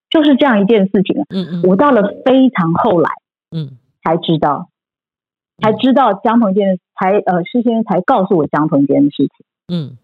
[0.10, 1.25] 就是这样一件事情啊。
[1.29, 3.10] 嗯嗯我到了非常后来
[3.51, 4.69] 嗯才知道，
[5.62, 9.45] 才知道江鹏坚的，才呃施先生才告诉我江鹏坚的事情。
[9.67, 9.97] 嗯，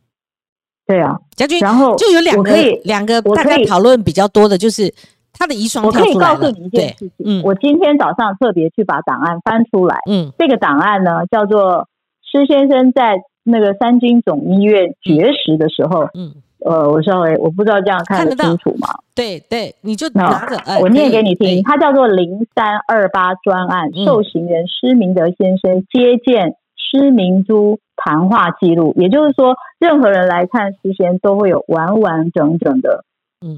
[0.87, 2.51] 对啊，将军然后就有两个
[2.83, 4.93] 两个大概我可以讨论比较多的，就是
[5.39, 7.41] 他的遗孀我可以告诉，你一件对，事情，嗯。
[7.43, 10.31] 我今天早上特别去把档案翻出来，嗯。
[10.37, 11.87] 这个档案呢叫做
[12.29, 18.45] 施先生在那个三军总医院绝食的时候，嗯，呃，我稍微我不知道这样看得到。
[18.45, 18.89] 清楚吗？
[19.15, 33.08] 对对，你就那拿着，哎我念给你听，它叫做零三二八专案，嗯受刑人施明德先生接见施明珠谈话记录，也就是说，任何人来看施先都会有完完整整的嗯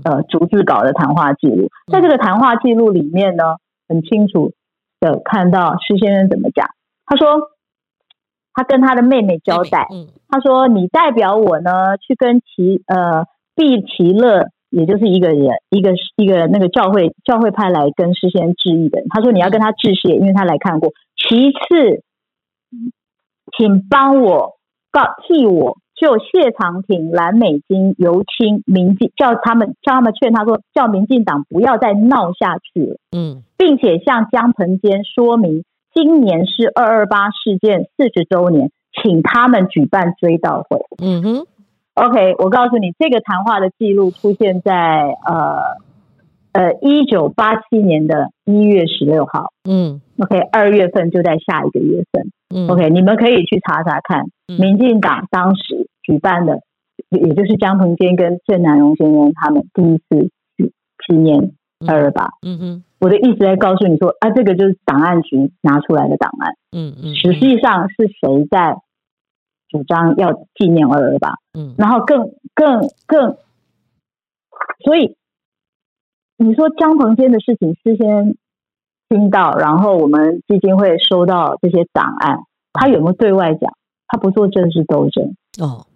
[0.03, 1.69] 呃逐字稿的谈话记录。
[1.91, 4.53] 在这个谈话记录里面呢，很清楚
[4.99, 6.67] 的看到施先生怎么讲，
[7.05, 7.51] 他说
[8.53, 19.07] 他跟他的妹妹交代，嗯他说：“你代表我呢，去跟齐呃毕其乐，也就是一个人，一个一个那个教会教会派来跟施先致意的人。
[19.09, 20.91] 他说你要跟他致谢，因为他来看过。
[21.17, 22.03] 其次，
[23.57, 24.53] 请帮我
[24.89, 40.83] 告替我就谢长廷、蓝美金、尤清、民进叫他们叫他们劝他说，叫民进党不要再闹下去了。”嗯并且向江鹏坚说明，今年是二二八事件四十周年，请他们举办追悼会。
[40.97, 41.45] 嗯哼
[41.93, 45.77] OK，我告诉你，这个谈话的记录出现在呃
[46.53, 49.53] 呃一九八七年的一月十六号。
[49.69, 52.31] 嗯 OK，二月份就在下一个月份。
[52.49, 56.61] 嗯 OK，你们可以去查查看，嗯民进党当时举办的，
[57.09, 60.73] 也就是江鹏坚跟郑南荣先生他们第一次去
[61.07, 61.53] 纪念
[61.87, 62.29] 二二八。
[62.41, 62.83] 嗯哼。
[62.99, 68.77] 我的意思在告诉你说，啊，这个就是档案局拿出来的档案，嗯嗯，实际上是谁在
[69.69, 71.73] 主张要纪念二二八，嗯。
[71.79, 73.37] 然后更更更，
[74.85, 75.15] 所以
[76.37, 78.35] 你说江鹏坚的事情事先
[79.09, 82.41] 听到，然后我们基金会收到这些档案，
[82.73, 83.73] 他有没有对外讲？
[84.07, 85.87] 他不做政治斗争，哦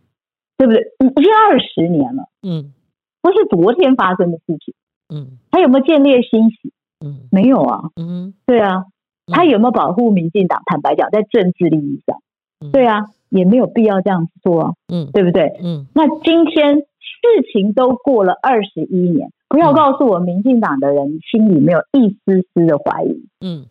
[0.58, 0.82] 对不对？
[1.00, 2.74] 已经二十年了，嗯
[3.22, 4.74] 不是昨天发生的事情，
[5.14, 6.72] 嗯他有没有建立欣喜？
[7.06, 8.86] 嗯没有啊，嗯对啊，
[9.28, 10.62] 他有没有保护民进党？
[10.66, 12.20] 坦白讲，在政治利益上，
[12.62, 15.60] 嗯对啊，也没有必要这样子做啊，嗯对不对？
[15.64, 23.66] 嗯那今天事情都过了二十一年，不要嗯告诉我民进党的人心里没有一丝丝的怀疑，嗯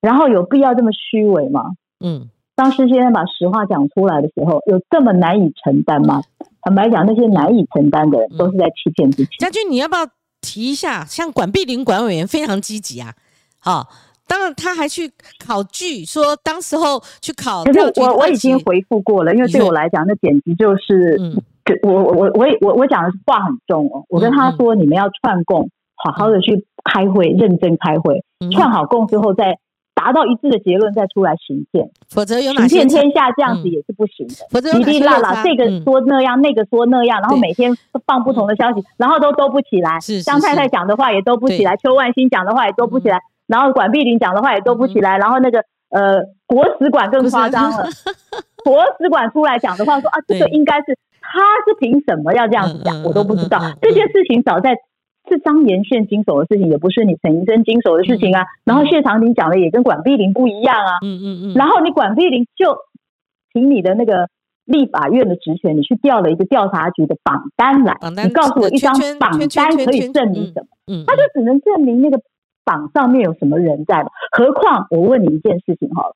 [0.00, 1.72] 然后有必要这么虚伪吗？
[2.04, 6.22] 嗯当施先生把实话讲出来的时候，有这么难以承担吗？
[6.62, 9.30] 坦白讲，那些难以承担的人都是在欺骗自己。
[9.38, 10.06] 家军，你要不要
[10.40, 11.04] 提一下？
[11.04, 13.12] 像管碧玲管委员非常积极啊，
[13.58, 13.88] 好、
[14.26, 15.10] 当然他还去
[15.44, 17.64] 考据，说当时候去考
[17.96, 21.42] 我我已经回复过了，因为对我来讲，那简直就是，嗯
[21.82, 24.04] 我我我我也我我讲的话很重哦。
[24.08, 29.58] 我跟他说，你们要串供，好好的去开会，认真开会，嗯串好供之后再
[29.94, 31.88] 达到一致的结论，再出来行骗。
[32.08, 33.70] 否则有哪些行宪天下这样子嗯。
[33.70, 34.34] 也是不行的。
[34.50, 35.82] 否则有哩哩哪些落差啦啦，这个嗯。
[35.84, 37.72] 说那样，那个说那样，然后每天
[38.04, 39.98] 放不同的消息，然后都都不起来。
[40.24, 47.70] 张太太讲的话也都不起来，邱万新讲的话也都不起来，然后管碧玲讲的话也都不起来，然后那个呃国史馆更夸张。
[47.70, 47.86] 了，
[48.64, 53.60] 国史馆出来讲的话说啊，这个应该是他是凭什么要这样子讲，我都不知道。
[53.80, 54.76] 这件事情早在。
[55.28, 58.44] 是张延宪经手的事情，也不是你陈医生经手的事情啊。
[58.64, 60.98] 然后谢长廷讲的也跟管碧玲不一样啊。
[61.02, 62.76] 嗯嗯嗯，然后你管碧玲就
[63.52, 64.28] 凭你的那个
[64.64, 70.66] 立法院的职权，你去调了一个调查局的榜单来，你告诉我一张榜单可以证明什么？
[70.86, 72.20] 嗯他就只能证明那个
[72.64, 74.10] 榜上面有什么人在嘛。
[74.32, 76.14] 何况我问你一件事情好了，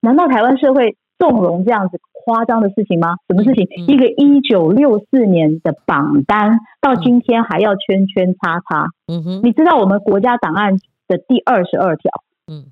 [0.00, 3.16] 难道台湾社会纵容这样子夸张的事情吗？
[3.28, 3.66] 什么事情？
[3.86, 8.88] 一个一九六四年的榜单到今天还要圈圈叉叉？
[9.06, 12.10] 嗯哼你知道我们国家档案的第二十二条？
[12.50, 12.64] 嗯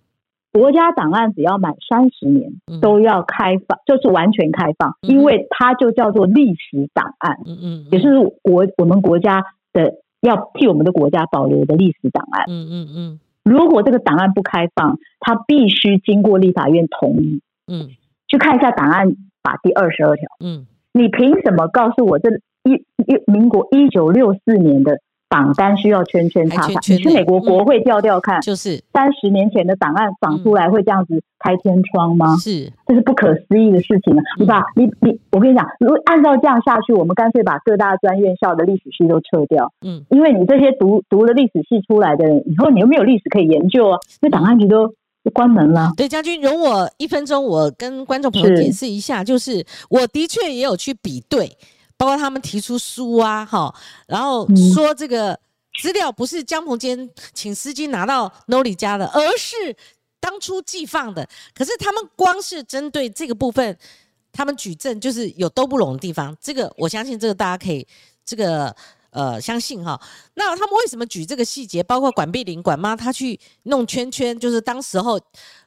[0.52, 12.44] 国家档案只要满三十年嗯都要开放，就是完全开放，嗯因为它就叫做历史档案，嗯嗯，也是国我们国家的要替我们的国家保留的历史档案。
[12.48, 17.40] 嗯嗯嗯如果这个档案不开放，它必须经过立法院同意。
[17.66, 17.88] 嗯
[18.28, 20.66] 去看一下档案法第二十二条，嗯。
[20.94, 22.28] 你凭什么告诉我这
[22.64, 22.74] 一
[23.06, 26.80] 一民国一九六四年的榜单需要圈圈叉叉？
[26.92, 28.82] 你去美国国会调调看，就是。
[28.92, 32.36] 三十年前的档案仿出来会这样子开天窗吗？
[32.36, 32.70] 是。
[32.86, 34.22] 这是不可思议的事情啊！
[34.38, 40.04] 你把你你，我跟你讲，如果按照这样下去，我们干脆把各大专院校的历史系都撤掉，嗯。
[40.10, 44.92] 因为你这些读读了历史系出来的人，以后你又没有历史可以研究啊，那档案局都都
[45.30, 45.92] 关门了。
[45.96, 51.56] 对，将军容我一分钟，我跟观众朋友解释一下，就是我的确也有去比对，
[51.96, 53.74] 包括他们提出书啊，哈，
[54.06, 55.38] 然后嗯说这个
[55.80, 59.54] 资料不是江鹏坚请司机拿到 Noli 家的，而是
[60.20, 61.28] 当初寄放的。
[61.54, 63.78] 可是他们光是针对这个部分，
[64.32, 67.86] 他们举证就是有都不拢的地方，这个我相信这个大家可以
[68.24, 68.74] 这个。
[69.12, 70.00] 呃，相信哈，
[70.34, 71.82] 那他们为什么举这个细节？
[71.82, 75.20] 包括管碧玲、管妈，她去弄圈圈，就是当时候，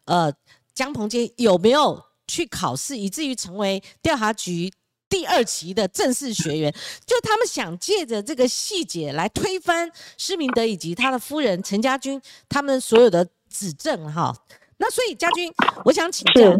[0.05, 0.33] 呃，
[0.73, 4.73] 江鹏杰有没有去考试，以至于成为调查局
[5.07, 6.73] 第二期的正式学员？
[7.05, 14.35] 就他们想借着这个细节来推翻施明德以及他的夫人陈家军他们所有的指证哈。
[14.77, 15.53] 那所以家军，
[15.83, 16.59] 我想请教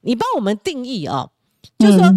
[0.00, 1.30] 你帮我们定义哦，
[1.78, 2.10] 就是说。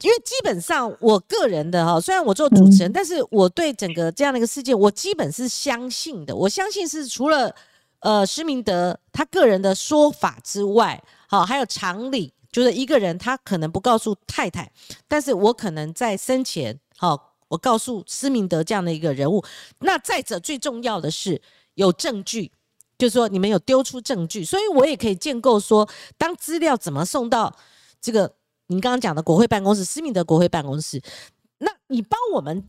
[0.00, 6.34] 嗯因为基本上我个人的哈，虽然我做主持人，嗯但是我对整个这样的一个事件，我基本是相信的。
[6.34, 7.54] 我相信是除了
[8.00, 14.72] 呃施明德他个人的说法之外，好，还有常理，就是一个人他可能不告诉太太，
[15.06, 19.44] 但是我可能在生前，好，我告诉施明德这样的一个人物。
[19.80, 21.40] 那再者，最重要的是
[21.74, 22.52] 有证据。
[22.96, 27.56] 就是说，你们有丢出证据，所以我也可以建构说，当资料怎么送到
[27.98, 28.30] 这个
[28.70, 31.02] 您刚刚讲的国会办公室，施明德国会办公室，
[31.58, 32.64] 那你帮我们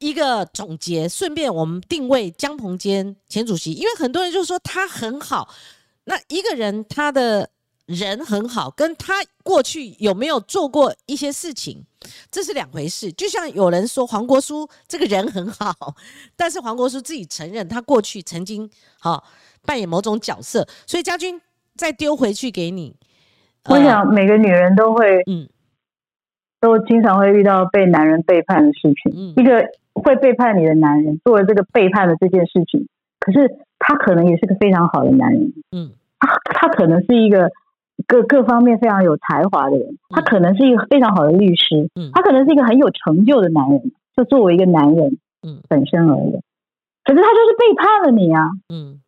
[0.00, 5.48] 一个总结，顺便我们定位江鹏坚前主席，因为很多人就说他很好，
[6.04, 7.48] 那一个人他的
[7.86, 11.86] 人很好，跟他过去有没有做过一些事情，
[12.28, 13.12] 这是两回事。
[13.12, 15.94] 就像有人说黄国书这个人很好，
[16.34, 19.22] 但是黄国书自己承认他过去曾经好、
[19.64, 21.40] 扮演某种角色，所以家军
[21.76, 22.96] 再丢回去给你。
[23.68, 25.48] 我呃想每个女人都会，嗯
[26.60, 29.12] 都经常会遇到被男人背叛的事情。
[29.14, 32.88] 嗯一个会背叛你的男人做了这个背叛的这件事情，
[33.20, 37.50] 可是他可能也是个非常好的男人，嗯他他可能是一个
[38.06, 43.92] 各各方面非常有才华的人，他可能是一个非常好的律师，嗯他可能是一个很有成就的男人。
[44.14, 46.42] 就作为一个男人嗯本身而言，
[47.02, 48.50] 可是他就是背叛了你啊！
[48.68, 49.00] 嗯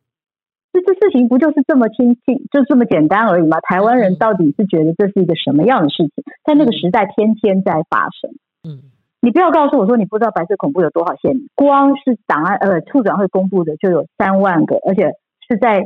[0.75, 3.61] 这这事情不就是这么轻轻，就这么简单而已吗？
[3.61, 4.01] 台湾嗯。
[4.01, 6.25] 人到底是觉得这是一个什么样的事情？
[6.45, 8.33] 在那个时代，天天在发生。
[8.69, 8.91] 嗯。
[9.21, 15.13] 你不要告诉我说你不知道白色恐怖有多少线，光是档案呃处长会公布的就有三万个，而且
[15.49, 15.81] 是在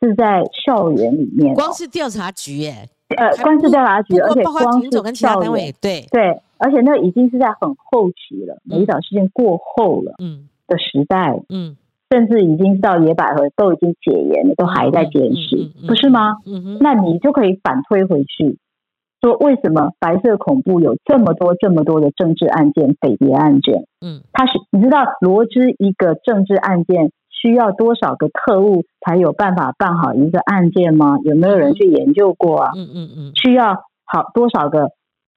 [0.00, 6.06] 是在校园里面，光是调查局耶，呃，光是调查局，而且光是跟其他单位，对。
[6.12, 10.48] 对，而且那已经是在很后期了，美丽岛事件过后了，嗯。
[10.68, 11.78] 的时代，嗯，
[12.10, 16.36] 甚至已经到野百合都已经解严了，都还在监视，不是吗？
[16.80, 18.58] 那你就可以反推回去。
[19.20, 23.84] 说为什么白色恐怖有这么多这么多的政治案件、匪谍案件？
[24.00, 31.18] 嗯，他是你知道罗织一个政治案件需要多少个特务才有办法办好一个案件吗？
[31.24, 32.70] 有没有人去研究过啊？
[32.76, 34.90] 嗯嗯嗯，需要好多少个？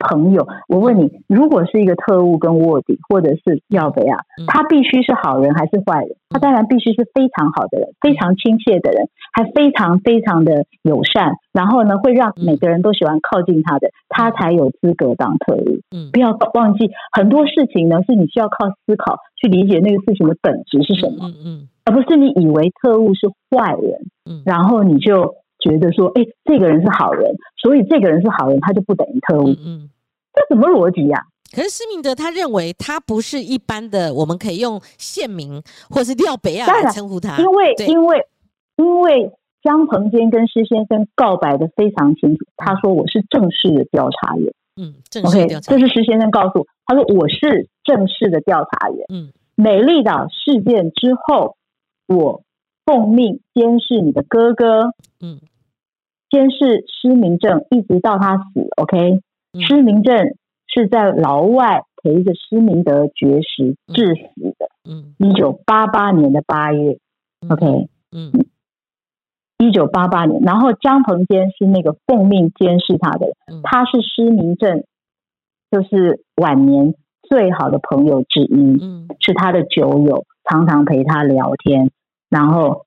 [0.09, 6.15] 朋友，我问你，如果是一个特务跟卧底，或者是要不要，他必须是好人还是坏人？
[6.29, 15.79] 他当然必须是非常好的人，非常亲切的人，还非常非常的友善，然后呢，会让每个人都喜欢靠近他的，他才有资格当特务。
[15.95, 21.27] 嗯，不要忘记很多事情呢，是你需要靠思考去理解那个事情的本质是什么。
[21.27, 23.99] 嗯嗯，而不是你以为特务是坏人，
[24.29, 25.35] 嗯，然后你就。
[25.61, 29.47] 觉得说，哎，这个人是好人，所以这个人是好人，他就不等于特务。
[29.63, 29.89] 嗯，
[30.33, 31.19] 这什么逻辑呀？
[31.53, 37.37] 可是施明德他认为他不是一般的，我们可以用县民或是廖北亚来称呼他。
[37.37, 38.25] 因为因为
[38.77, 39.29] 因为
[39.61, 44.53] 江鹏坚跟施先生告白的非常清楚，他说我是正式的调查员。
[44.77, 45.75] 嗯，正式调查。
[45.75, 49.05] 这是施先生告诉他说我是正式的调查员。
[49.13, 51.57] 嗯，美丽岛事件之后，
[52.07, 52.43] 我
[52.85, 54.93] 奉命监视你的哥哥。
[55.19, 55.41] 嗯。
[56.31, 58.69] 监视施明症，一直到他死。
[58.77, 59.19] OK，
[59.67, 60.15] 失明症
[60.65, 64.69] 是在牢外陪着施明德绝食致死的。
[64.89, 66.97] 嗯，一九八八年的八月。
[67.49, 68.31] OK，嗯，
[69.57, 70.41] 一九八八年。
[70.41, 73.27] 然后江鹏坚是那个奉命监视他的，
[73.63, 74.85] 他是失明症，
[75.69, 78.77] 就是晚年最好的朋友之一。
[78.81, 81.91] 嗯，是他的酒友，常常陪他聊天。
[82.29, 82.85] 然后，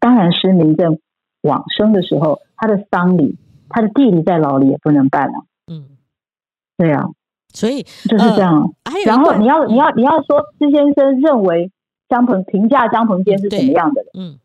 [0.00, 0.98] 当然失明症。
[1.42, 3.36] 往生的时候，他的丧礼，
[3.68, 5.44] 他的弟弟在牢里也不能办了。
[5.66, 5.96] 嗯，
[6.78, 7.08] 对啊，
[7.52, 8.72] 所以就是这样。
[9.04, 11.70] 然后你要你要你要说，施先生认为
[12.08, 14.10] 张鹏评价张鹏坚是什么样的人？
[14.18, 14.38] 嗯，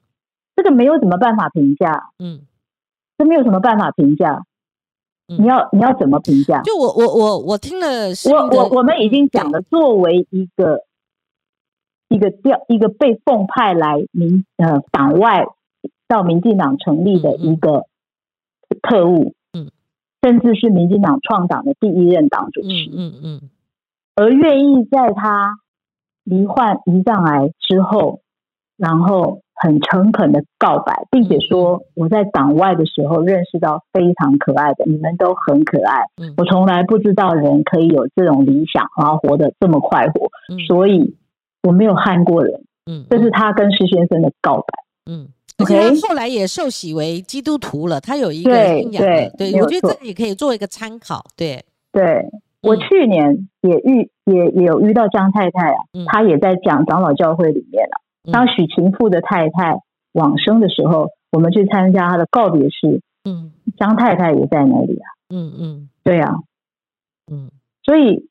[0.56, 2.10] 这个没有什么办法评价。
[2.20, 2.42] 嗯，
[3.18, 4.44] 这没有什么办法评价。
[5.28, 6.62] 你要你要怎么评价？
[6.64, 10.84] 就我我我我听了，我我我们已经讲了，作为一个
[12.10, 15.46] 一个调一个被奉派来民呃党外。
[16.08, 17.86] 到民进党成立的一个
[18.82, 19.72] 特务，嗯，
[20.22, 23.50] 甚至是民进党创党的第一任党主席，嗯嗯，
[24.16, 25.56] 而愿意在他
[26.24, 28.22] 罹患胰脏癌之后，
[28.78, 36.06] 然后很诚恳的告白，并且说我在党外的时候认识到非常可爱的，你们都很可爱，
[36.38, 40.30] 我从来不知道人可以有这种理想，然后活得这么快活，
[40.68, 41.16] 所以
[41.64, 45.30] 我没有害过人，嗯，这是他跟施先生的告白，嗯。
[45.66, 51.24] 他后来也受洗为基督徒了，他有一个信仰对，对我觉得这个也可以做一个参考。
[51.36, 52.04] 对，对
[52.62, 58.32] 我去年也遇也也有遇到张太太啊，她也在讲长老教会里面了。
[58.32, 59.80] 当许勤富的太太
[60.14, 66.36] 往生的时候，我们去参加她的告别式，嗯，张太太也在那里啊，嗯嗯，对啊，
[67.32, 67.50] 嗯，
[67.84, 68.31] 所以。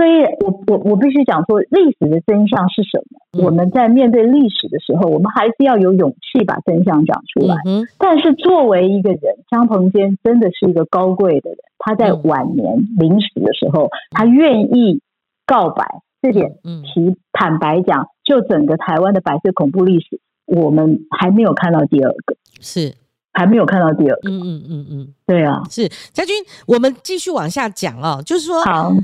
[0.00, 3.44] 所以，我我我必须讲说，历史的真相是什么？
[3.44, 7.56] 我们在面对历史的时候，我们还是要有勇气把真相讲出来。
[7.98, 9.20] 但是，作为一个人，
[9.50, 11.58] 张鹏坚真的是一个高贵的人。
[11.78, 15.02] 他在晚年临死的时候，他愿意
[15.44, 15.84] 告白，
[16.22, 22.94] 这点，其坦白讲，就整个台湾的白色恐怖历史，我们还没有看到第二个，是
[23.34, 24.30] 还没有看到第二个。
[24.30, 26.34] 嗯嗯嗯嗯，对啊，是家军，
[26.66, 28.94] 我们继续往下讲哦，就是说好。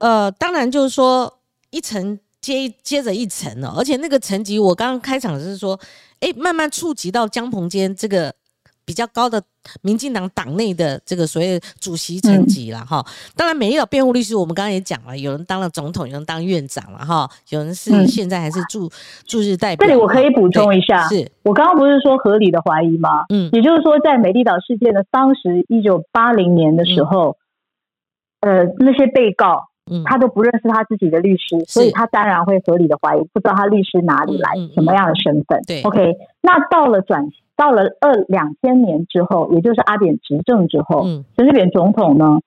[0.00, 1.38] 呃，当然就是说
[1.70, 5.78] 一层接接着一层了，而且那个层级，我刚刚开场是说，
[6.20, 8.34] 哎，慢慢触及到江鹏坚这个
[8.84, 9.42] 比较高的
[9.82, 13.04] 民进党党内的这个所谓主席层级了哈。
[13.36, 18.90] 当然，美丽岛辩护律师，我们刚刚也讲了，有人当了总统，有人当院长了哈，有人是现在还是驻
[19.26, 19.86] 驻日代表。
[19.86, 23.26] 这里我可以补充一下，是我刚刚不是说合理的怀疑吗？
[23.28, 27.36] 嗯，也就是说，在美丽岛事件的当时一九八零年的时候，
[28.40, 29.69] 呃，那些被告。
[30.04, 35.60] 他都不认识他自己的律师，所以他当然会合理的怀疑，不知道他律师哪里来，什么样的身份。
[35.66, 36.14] 对，OK。
[36.40, 41.02] 那到了转到了二两千年之后，也就是阿扁执政之后，
[41.36, 42.38] 陈水扁总统呢，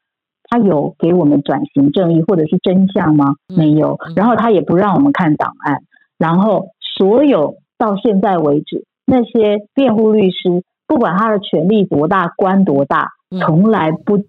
[0.50, 3.34] 他有给我们转型正义或者是真相吗？
[3.48, 3.98] 没有。
[4.16, 5.80] 然后他也不让我们看档案。
[6.18, 6.68] 然后
[6.98, 13.10] 所有到现在为止，那些辩护律师，不管他的权力多大，官多大，
[13.42, 14.24] 从来不。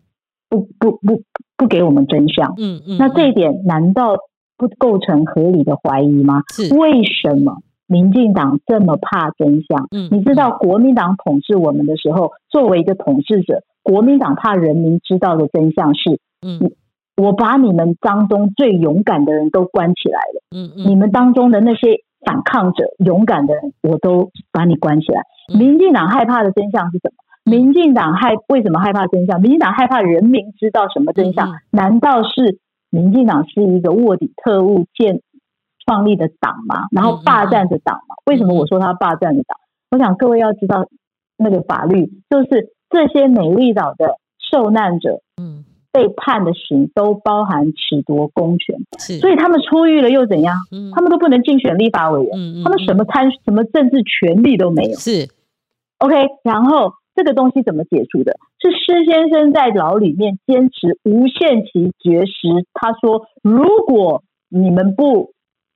[0.54, 1.22] 不不不
[1.56, 2.54] 不给我们真相。
[2.58, 4.16] 嗯嗯，那这一点难道
[4.56, 6.42] 不构成合理的怀疑吗？
[6.52, 9.88] 是为什么民进党这么怕真相？
[9.90, 16.70] 嗯你知道国民党统治我们的时候，作为一个统治者，国民党怕人民知道的真相是：嗯
[17.16, 25.20] 我把你们当中最勇敢的人都关起来了，嗯嗯你嗯们当中的那些反抗者、勇敢的人，我都把你关起来。
[25.20, 27.16] 嗯民进党害怕的真相是什么？
[27.44, 29.40] 民进党害为什么害怕真相？
[29.40, 31.52] 民进党害怕人民知道什么真相？
[31.70, 32.58] 难道是
[32.90, 35.20] 民进党是一个卧底特务建
[35.84, 36.86] 创立的党吗？
[36.90, 38.14] 然后霸占着党吗？
[38.26, 39.58] 为什么我说他霸占着党？
[39.90, 40.86] 我想各位要知道，
[41.36, 44.16] 那个法律就是这些美丽岛的
[44.50, 50.56] 受难者嗯被判的刑都包含褫夺公权，是，所以他们出狱了又怎样？
[50.72, 54.98] 嗯他们都不能竞选立法委员，他们什么参什么政治权利都没有。
[54.98, 55.28] 是
[55.98, 58.36] OK，然后这个东西怎么解除的？
[58.60, 62.66] 是施先生在牢里面坚持无限期绝食。
[62.72, 65.32] 他说：“如果你们不，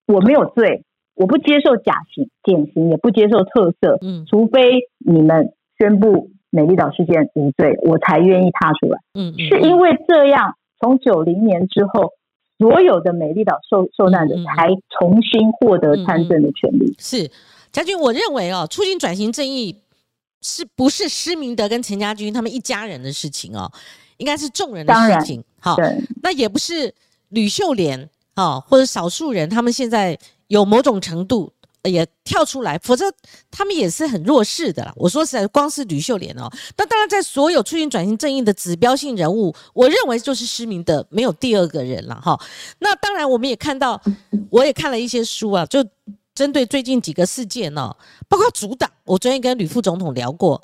[0.07, 0.85] 我没有罪，
[1.15, 12.13] 我不接受假刑、减刑，也不接受特赦，嗯除非你们宣布美丽岛事件无罪，我才愿意踏出来。”嗯嗯是因为这样，从九零年之后，
[12.59, 14.69] 所有的美丽岛受受难者才
[14.99, 16.95] 重新获得参政的权利。
[16.99, 17.31] 是
[17.71, 19.77] 家军，我认为哦，促进转型正义
[20.41, 23.71] 是不是施明德跟陈家军他们一家人的事情哦？
[24.19, 25.43] 应该是众人的事情。
[25.61, 25.77] 好，
[26.23, 26.95] 那也不是
[27.29, 33.05] 吕秀莲啊，或者少数人，他们现在有某种程度呃也跳出来，否则
[33.51, 34.93] 他们也是很弱势的啦。
[34.97, 42.39] 我说实在，光是吕秀莲哦，那当然在所有促进转型正义的指标性人物，我认为就是施明德，没有第二个人了哈。
[42.79, 44.01] 那当然，我们也看到，
[44.51, 45.85] 我也看了一些书啊，就
[46.39, 47.93] 针对最近几个事件呢、
[48.29, 50.63] 包括阻挡，我昨天跟吕副总统聊过。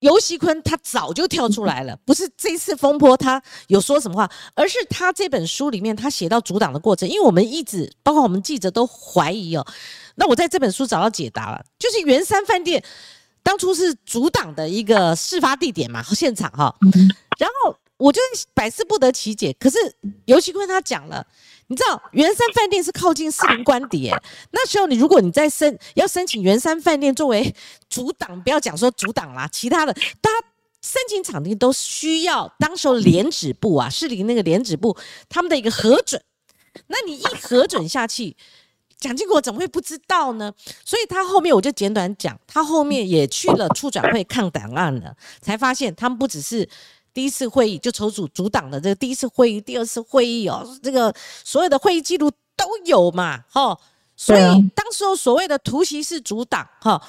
[0.00, 9.64] 尤熙坤他早就跳出来了， 不是这次风波他有说什么话，而是他这本书里面他写到阻挡的过程，因为我们一直包括我们记者都怀疑哦，
[10.16, 12.82] 那我在这本书找到解答了，就是圆山饭店
[13.44, 16.74] 当初是阻挡的一个事发地点嘛，现场哈、
[17.38, 18.20] 然后我就
[18.54, 19.54] 百思不得其解。
[19.60, 19.78] 可是
[20.24, 21.24] 尤其坤他讲了，
[21.66, 24.20] 你知道圆山饭店是靠近士林官邸，哎，
[24.50, 27.54] 那时候你如果你在申要申请圆山饭店作为
[27.88, 30.46] 阻挡，不要讲说阻挡啦，其他的，大家
[30.82, 34.96] 申请场地都需要当时候联指部啊，士林那个联指部
[35.28, 36.20] 他们的一个核准，
[36.86, 38.36] 那你一核准下去。
[38.98, 40.52] 蒋经国怎么会不知道呢？
[40.84, 46.68] 所以他后面我就简短讲，他后面也去了促转会抗档案了，才发现他们不只是
[47.12, 51.12] 第一次会议就筹组阻挡的这个第一次会议、第二次会议哦，这个
[51.44, 53.76] 所有的会议记录都有嘛，哈、
[54.16, 54.40] 所以
[54.74, 57.00] 当时候所谓的突袭式阻挡，哈、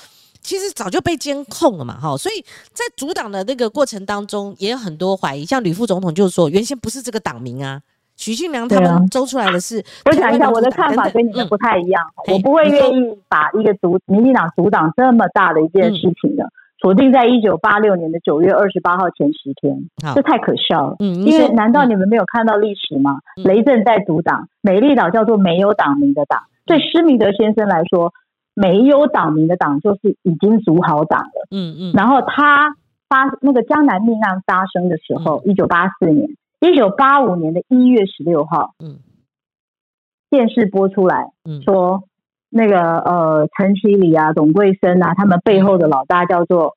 [0.41, 2.43] 其实早就被监控了嘛，哈，所以
[2.73, 5.45] 在阻挡的那个过程当中，也有很多怀疑。
[5.45, 7.81] 像吕副总统就是说，原先不是这个党名啊，
[8.15, 16.43] 许信良他们周出来的是我想一下我的看法跟你们不太一样，嘿我不会愿意把一个阻民进党阻挡这么大的一件事情的
[16.82, 20.95] 锁定在一九八六年的九月二十八号前十天，这太可笑了。
[20.99, 23.19] 嗯，你因为难道你们没有看到历史吗？
[23.38, 26.41] 嗯雷震在阻挡，美丽岛叫做没有党名的党。
[26.65, 28.13] 对施明德先生来说，
[28.55, 31.47] 没有党名的党就是已经组好党了。
[31.51, 32.75] 嗯嗯然后他
[33.07, 36.29] 发那个江南命案发生的时候，一九八四年，
[36.61, 38.99] 一九八五年的一月十六号，嗯
[40.29, 42.03] 电视播出来嗯说，
[42.51, 46.75] 那个呃陈其礼啊、董桂生啊，他们背后的老大叫做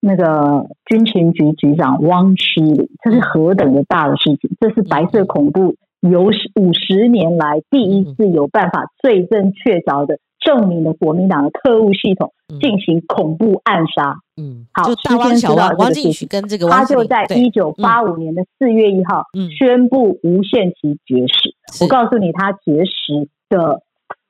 [0.00, 4.50] 那个军情局局长汪希礼，这是何等的大的事情！
[4.60, 14.18] 这是白色恐怖有史五十年来第一次有办法罪证确凿的证明了国民党的特务系统嗯进行恐怖暗杀。
[14.36, 21.54] 嗯，好就大汪小汪王进这个事情跟这个汪他就在一九八五年的四月一号嗯宣布无限期绝食。
[21.82, 23.80] 我告诉你，他绝食的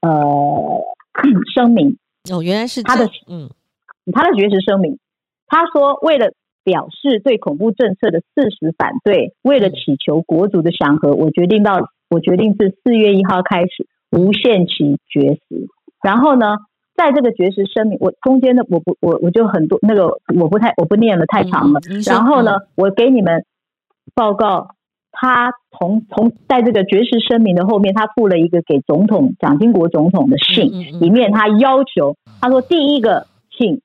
[0.09, 0.85] 呃
[1.55, 1.97] 声明，
[2.31, 3.49] 哦，原来是他的嗯
[4.13, 4.99] 他的绝食声明，
[5.47, 6.33] 他说为了
[6.63, 15.69] 表示对恐怖政策的事实反对，为了祈求国族的祥和，我决定到我决定自四月一号开始无限期绝食。
[16.03, 16.57] 然后呢，
[16.95, 21.81] 在这个绝食声明，我中间的我不我我就很多那个我不太我不念了太长了。
[21.89, 23.45] 嗯然后呢，我给你们
[24.15, 24.74] 报告，
[25.17, 33.81] 他从从在这个绝食声明的后面，他附了一个给总统蒋经国总统的信，里面他要求他说，第一个，请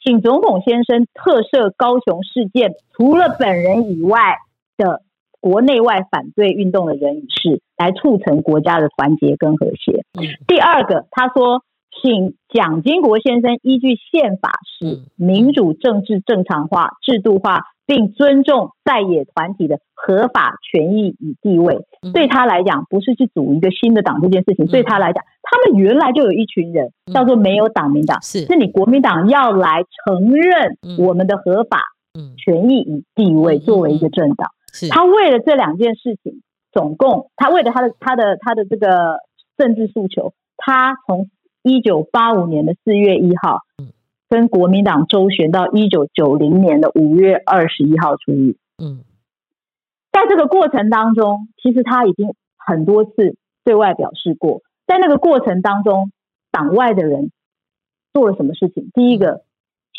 [0.00, 4.36] 请总统先生特赦高雄事件除了本人以外
[4.76, 5.02] 的
[5.40, 10.04] 国内外反对运动的人与事，来促成国家的团结跟和谐。
[10.18, 10.38] 嗯。
[10.46, 11.62] 第二个，他说，
[12.00, 21.78] 请蒋经国先生依据宪法使民主政治正常化、制度化，并尊重在野团体的合法权益与地位。
[22.12, 28.40] 对他来讲，不是去组一个新的党这件事情，对他来讲，他们原来就有一群人叫做没有党民党，是。
[28.44, 31.80] 是你国民党要来承认我们的合法
[32.36, 34.50] 权益与地位作为一个政党。
[34.90, 39.16] 他为了这两件事情，总共他为了他的他的他的这个
[39.56, 41.30] 政治诉求，他从
[41.62, 43.60] 一九八五年的四月一号，
[44.28, 48.56] 跟国民党周旋到一九九零年的五月二十一号出狱。
[48.76, 49.04] 嗯，
[50.12, 56.12] 在这个过程当中，其实他已经很多次对外表示过，在那个过程当中，
[56.50, 57.30] 党外的人
[58.12, 58.90] 做了什么事情？
[58.94, 59.42] 第一个，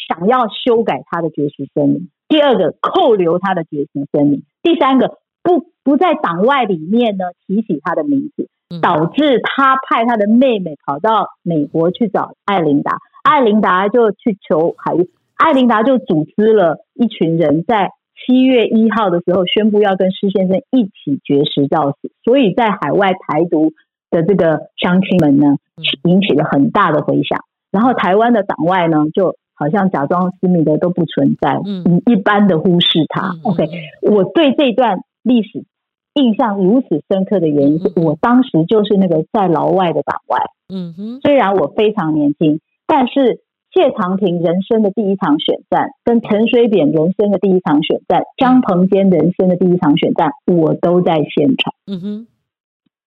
[0.07, 8.49] 想要修改他的绝食声明；第二个，扣留他的绝食声明；第三个，不不在党外里面呢提起他的名字。
[8.83, 23.73] 导致他派他的妹妹跑到美国去找艾琳达，艾琳达就去求海域，艾琳达就组织了一群人在七月一号的时候宣布要跟施先生一起绝食造死，所以在海外台独
[24.09, 25.57] 的这个乡亲们呢，
[26.03, 27.39] 引起了很大的回响。
[27.71, 33.35] 然后台湾的党外呢，就好像假装思密德都不存在，嗯，一般的忽视他。
[33.43, 33.67] OK，
[34.01, 35.65] 我对这段历史。
[36.15, 42.59] 印象如此深刻的原因是我当时就是那个在牢外的党外，嗯哼，虽然我非常年轻，
[42.89, 43.39] 但是
[43.71, 52.27] 谢长廷人生的第一场选战，跟陈水扁人生的第一场选战，张鹏坚人生的第一场选战，我都在现场，嗯哼，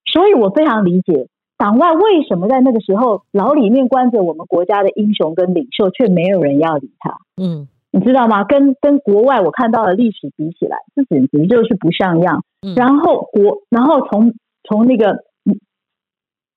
[0.07, 1.26] 所以我非常理解
[1.59, 7.68] 党外为什么在那个时候牢里面关着我们国家的英雄跟领袖，却没有人要理他，嗯。
[7.95, 8.43] 你知道吗？
[8.45, 12.43] 跟跟国外我看到的历史比起来，这简直就是不像样。
[12.74, 14.33] 然后国，然后从
[14.64, 15.24] 从那个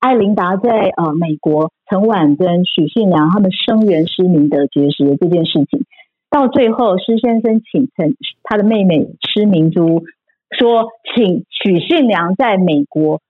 [0.00, 5.84] 艾琳达在呃美国，陈婉跟许信良他们声援施明德绝食的这件事情，
[6.30, 10.04] 到最后施先生请陈他的妹妹施明珠
[10.50, 13.20] 说，请许信良在美国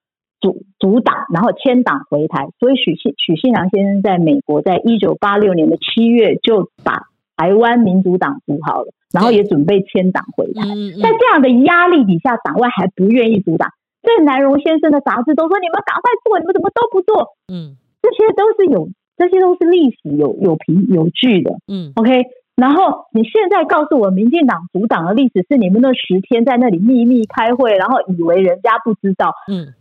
[0.40, 2.48] 阻阻挡，然后迁党回台。
[2.58, 7.04] 所以许信许信良先生在美国，在一九八六年的七月就把。
[7.38, 10.62] 台湾民主党组好了，然后也准备迁党回台。
[11.02, 13.68] 在这样的压力底下，党外还不愿意阻挡。
[14.07, 18.88] 郑南荣先生的杂志都说：“你们赶快做，你们怎么都不做？”嗯，这些都是有，
[19.18, 21.50] 这些都是历史有有凭有据的。
[21.66, 22.22] 嗯，OK。
[22.54, 29.34] 然后你现在告诉我，民进党阻挡的历史是你们那十天在那里秘密开会，然后以为人家不知道。
[29.50, 29.74] 嗯。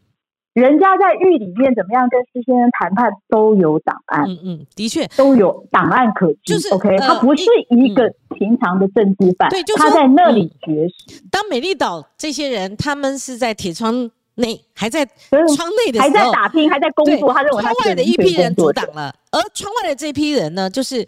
[0.56, 6.53] 人家在狱里面怎么样跟施先生谈判都有档案，嗯嗯，的确都有档案可据。
[6.53, 11.22] 就是 OK，他不是一个平常的政治犯，对，就是他在那里绝食。
[11.30, 21.03] 当美丽岛这些人他们是在铁窗内，还在窗内的时候，还在打拼，还在工作，他认为窗外的一批人阻挡了，而窗外的这批人呢，就是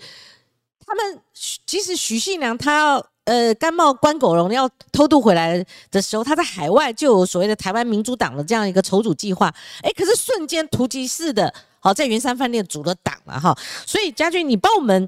[0.85, 3.05] 他们，其实徐信良他要。
[3.27, 5.61] 呃，甘茂关狗荣要偷渡回来
[5.91, 9.53] 的时候，他在海外就有所谓的台湾民主党的这样一个筹组计划。
[9.83, 13.53] 哎，可是瞬间突击式的，好在云山饭店组了党了哈。
[13.85, 15.05] 所以家俊，你帮我们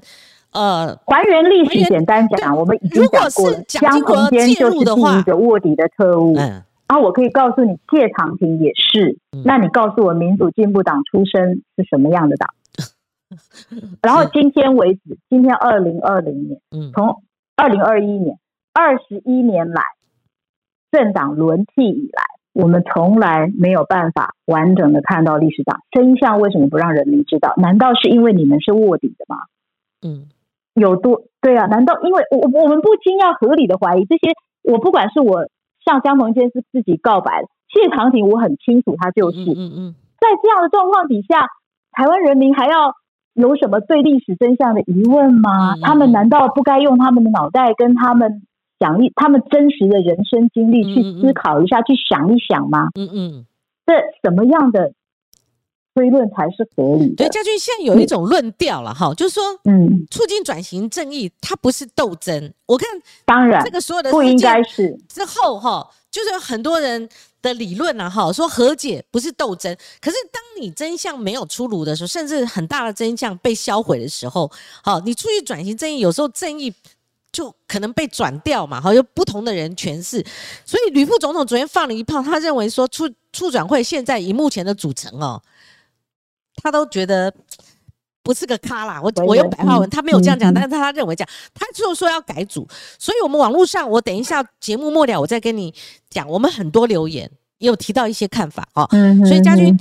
[0.52, 3.62] 呃还原历史，简单讲，我们已经讲过了。
[3.66, 9.16] 江鹏坚就是一个卧底的特务，嗯，啊，我可以告诉你，谢长廷也是。
[9.46, 12.50] 那你告诉我，民主进步党出身是什么样的党？
[14.02, 17.22] 然后今天为止，今天二零二零年，嗯，从
[17.60, 18.38] 二零二一年，
[18.72, 19.82] 二十一年来，
[20.90, 22.22] 政党轮替以来，
[22.54, 26.40] 我们从来没有办法完整的看到历史上真相。
[26.40, 27.52] 为什么不让人民知道？
[27.58, 29.36] 难道是因为你们是卧底的吗？
[30.00, 30.30] 嗯，
[30.72, 31.66] 有多对啊？
[31.66, 34.32] 难道因为我我们不禁要合理的怀疑这些？
[34.62, 35.50] 我不管是我
[35.84, 39.38] 向江鹏坚是自己告白，谢长廷我很清楚他就是。
[39.38, 41.46] 嗯嗯，在这样的状况底下，
[41.92, 42.94] 台湾人民还要？
[43.34, 45.74] 有什么对历史真相的疑问吗？
[45.82, 48.42] 他们难道不该用他们的脑袋跟他们
[48.78, 52.88] 讲一他们真实的人生经历去思考一下，去想一想吗？
[52.94, 53.46] 嗯嗯，
[53.86, 54.92] 这什么样的
[55.94, 57.16] 推论才是合理的？
[57.16, 62.52] 对，家俊现在有一种论调了哈，就是说，嗯，促进转型正义，它不是斗争。
[62.66, 62.88] 我看，
[63.24, 65.88] 当然，这个所有的不应该是之后哈。
[66.10, 67.08] 就是很多人
[67.42, 69.76] 的理论啊，哈，说和解不是斗争。
[70.00, 74.50] 可是当你真相没有出炉的时候，甚至很大的真相被销毁的时候，
[74.82, 76.72] 好，你出去转型正义，有时候正义
[77.32, 80.24] 就可能被转掉嘛，好，有不同的人诠释。
[80.64, 85.42] 所以吕副总统昨天放了一炮，他认为说出出转会现在以目前的组成哦，
[86.62, 87.32] 他都觉得。
[88.22, 92.66] 不是个咖啦，我我用白话文，他没有这样讲，但是他认为这样，他就说要改组，
[92.98, 95.74] 所以我们网络上，我等一下节目末了，我再跟你
[96.10, 98.86] 讲，我们很多留言也有提到一些看法哦，
[99.26, 99.76] 所以家军，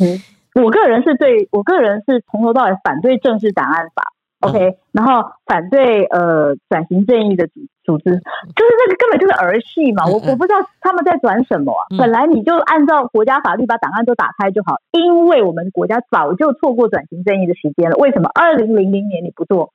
[0.55, 4.03] 我个人是对我个人是从头到尾反对正式档案法
[4.41, 11.83] ，OK，然后反对呃转型正义的组组织，就是这个根本就是儿戏嘛，我我不知道他们在转什么啊。
[11.97, 17.97] 本来你就按照国家法律把档案都打开就好，因为我们国家早就错过转型正义的时间了。
[17.97, 19.73] 为什么二零零零年你不做？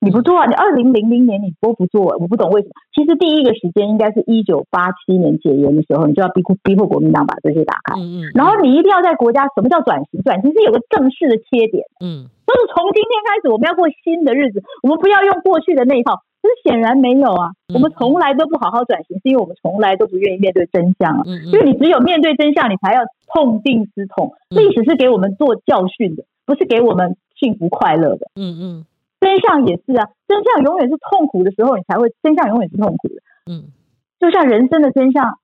[0.00, 0.46] 你不做啊？
[0.46, 2.72] 你二零零零年你都不做，我不懂为什么。
[2.94, 7.98] 其实第一个时间应该是一九八七年解严的时候，你就要逼迫逼迫国民党把这些打开。
[7.98, 8.30] 嗯嗯。
[8.34, 10.22] 然后你一定要在国家什么叫转型？
[10.22, 11.82] 转型是有个正式的切点。
[11.98, 12.30] 嗯。
[12.46, 16.22] 就是从今天开始，我们要过新的日子，我们不要用过去的那一套。
[16.40, 21.22] 可是显然没有啊，我们从来都不好好转型，是因为我们从来都不愿意面对真相啊。
[21.26, 21.46] 嗯嗯。
[21.50, 23.02] 因为你只有面对真相，你才要
[23.34, 24.32] 痛定思痛。
[24.48, 28.30] 历史是给我们做教训的，不是给我们幸福快乐的。
[28.36, 28.84] 嗯嗯。
[29.20, 33.14] 真相也是啊，真相永远是痛苦的时候，你才会真相永远是痛苦的。
[33.50, 33.64] 嗯，
[34.20, 35.38] 就像人生的真相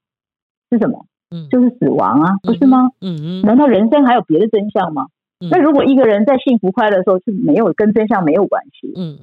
[0.70, 1.06] 是什么？
[1.30, 2.90] 嗯，就是死亡啊，不是吗？
[3.00, 5.06] 嗯嗯，难道人生还有别的真相吗？
[5.50, 8.92] 那如果一个人在幸福快乐的时候是没有跟真相没有关系？
[8.96, 9.18] 嗯。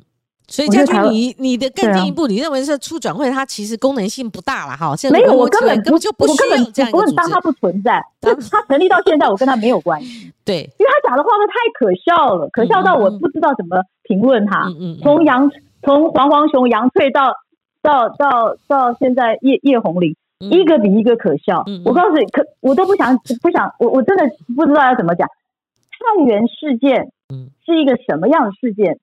[0.51, 4.93] 所以家军，你你的更进一步，你认为是出转会它其实功能性不大了哈？
[5.09, 10.29] 没有，我根本根本就不需要这样一个当它不存在，它成立到现在，我跟他没有关系。
[10.43, 14.67] 对，因为他讲的话都太可笑了，可笑到我不知道怎么评论他。
[15.01, 15.49] 从杨
[15.83, 17.33] 从黄黄雄杨翠到
[17.81, 21.63] 到到到现在叶叶红林，一个比一个可笑。
[21.85, 25.25] 我告诉你，可我都不想不想，我我真的不知道要怎么讲。
[25.91, 27.09] 太原事件，
[27.65, 28.99] 是一个什么样的事件？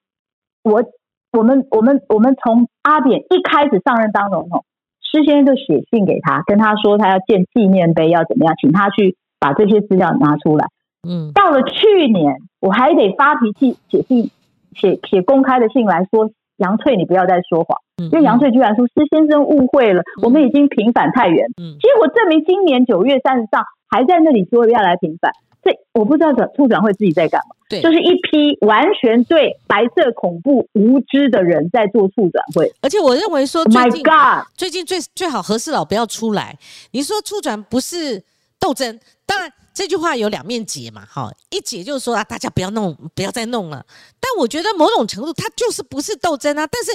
[0.62, 0.84] 我。
[1.32, 4.64] 我们我们我们从阿扁一开始上任当总统，
[5.02, 10.66] 施先生就写信给他，跟他说他要建纪念碑，要怎么样，请他去把这些资料拿出来。
[11.08, 14.30] 嗯，到了去年，我还得发脾气写信，
[14.74, 17.76] 写写公开的信来说杨翠，你不要再说谎。
[17.98, 21.46] 因为杨翠居然说施先生误会了，我们已经平反太原。
[21.60, 25.32] 嗯，结果证明今年九月三十号还在那里说要来平反。
[25.62, 36.58] 这我不知道转处长会自己在干嘛，对，就是一批完全对白色恐怖无知的人在做促转会，而且我认为说，My God，最近最最好何事佬不要出来。
[36.92, 38.22] 你说促转不是
[38.58, 43.84] 斗争，当然这句话有两面解嘛，哈，一解就是说啊，大家不要弄，不要再弄了。
[44.18, 46.92] 但我觉得某种程度，它就是不是斗争啊，但是。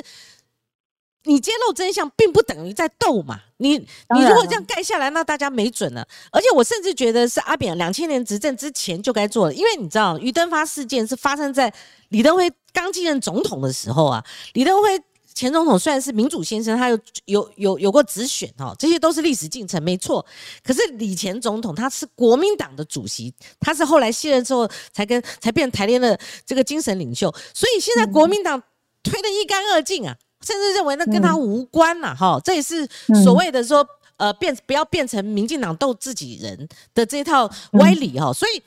[1.26, 3.39] 你揭露真相，并不等于在斗嘛？
[3.57, 6.05] 你你如果这样盖下来，那大家没准了。
[6.32, 11.74] 而且我甚至觉得是阿扁两千年执政之前就该做了，因为你知道，于登发事件是发生在
[12.09, 14.24] 李登辉刚继任总统的时候啊。
[14.53, 15.01] 李登辉
[15.34, 20.26] 前总统虽然是民主先生，他有有有有过直选哦，这些都是历史进程，没错。
[20.61, 28.61] 可是李前总统他是国民党的主席，他是后来卸任之后才跟才变台联的这个精神领袖，所以现在国民党
[29.01, 30.17] 推得一干二净啊。
[30.46, 32.88] 甚至认为那跟他无关呐，哈，这也是
[33.24, 33.86] 所谓的说，
[34.18, 38.62] 呃，变不要变成民进党斗自己人的这套歪理哈，所以。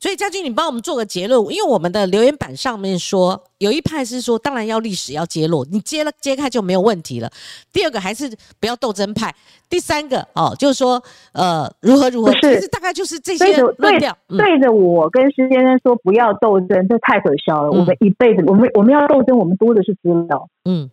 [0.00, 7.28] 所以家军，你帮我们做个结论，因为我们的留言板上面说，有一派是说，当然要历史要揭露，你揭了揭开就没有问题了。
[7.72, 9.34] 第二个还是不要斗争派。
[9.68, 11.02] 第三个哦，就是说，
[11.32, 14.16] 呃，如何如何，其实大概就是这些论调。
[14.28, 17.68] 对着我跟施先生说不要斗争，这太可笑了。
[17.68, 20.48] 我们一辈子，我们我们要斗争，我们多的是资料。
[20.64, 20.88] 嗯。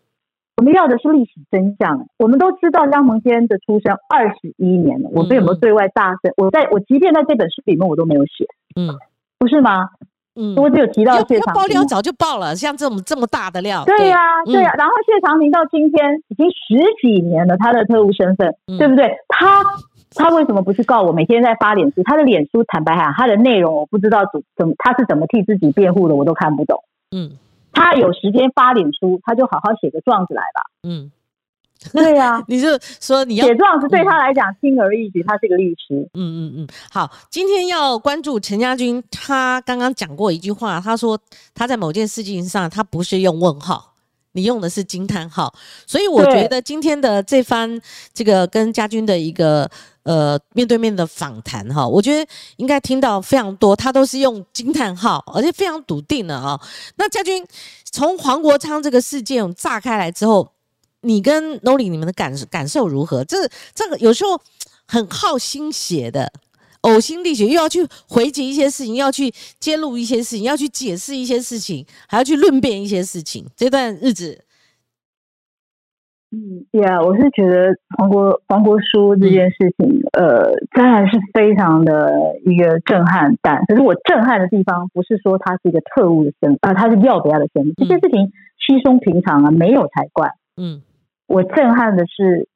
[0.58, 2.08] 我们要的是历史真相。
[2.18, 6.32] 我们都知道张蒙坚的出生二十一年了，我们有没有对外大声？
[6.38, 8.46] 我在我即便在这本书里面我都没有写，
[8.76, 8.96] 嗯，
[9.38, 9.90] 不是吗？
[10.38, 11.54] 嗯，我只有提到谢长廷。
[11.54, 13.84] 爆料早就爆了，像这种这么大的料。
[13.86, 14.74] 对呀，对呀。
[14.78, 19.16] 然后谢长廷到今天已经十几年了，他的特务身份，对不对？
[19.30, 19.64] 他
[20.14, 21.14] 他为什么不去告我？
[21.14, 26.84] 每天在发脸书，他的脸书坦白讲，他的内容我不知道怎怎么他是怎么替自己辩护的，我都看不懂。
[27.16, 27.32] 嗯。
[27.76, 30.62] 他有时间发脸书，他就好好写个状子来吧。
[30.84, 31.12] 嗯，
[31.94, 32.70] 对呀， 你就
[33.00, 35.22] 说你要写状子，对他来讲轻而易举。
[35.24, 36.10] 他是个律师。
[36.14, 41.20] 嗯嗯嗯，好，今天要关注陈家军，他刚刚讲过一句话，他说
[41.54, 43.95] 他在某件事情上，他不是用问号。
[44.36, 45.54] 你用的是惊叹号，
[45.88, 47.82] 所以我觉得今天的这番
[48.14, 49.70] 这个跟家军的一个
[50.04, 56.60] 呃面对面的访谈哈，我觉得应该听到非常多，他都是用惊叹号，而且非常笃定的啊。
[56.98, 57.48] 那家军
[57.90, 60.52] 从黄国昌这个事件炸开来之后，
[61.02, 63.24] 你跟 Noli 你们的感感受如何？
[63.24, 64.38] 这这个有时候
[64.86, 66.32] 很耗心血的。
[66.86, 73.46] 呕心沥血，又要去回击一些事情，要去揭露一些事情，要去解释一些事情，还要去论辩一些事情。
[73.56, 74.44] 这段日子，
[76.32, 82.12] 嗯，对啊，我是觉得黄国黄国书这件事情，呃，当然是非常的
[82.46, 83.36] 一个震撼。
[83.42, 90.30] 但可是我震撼的地方，不是说他是一个特务的身，啊，他是要不要的身份，这件事情稀松平常啊，没有才怪。
[90.58, 90.82] 嗯，
[91.28, 92.48] 我震撼的是。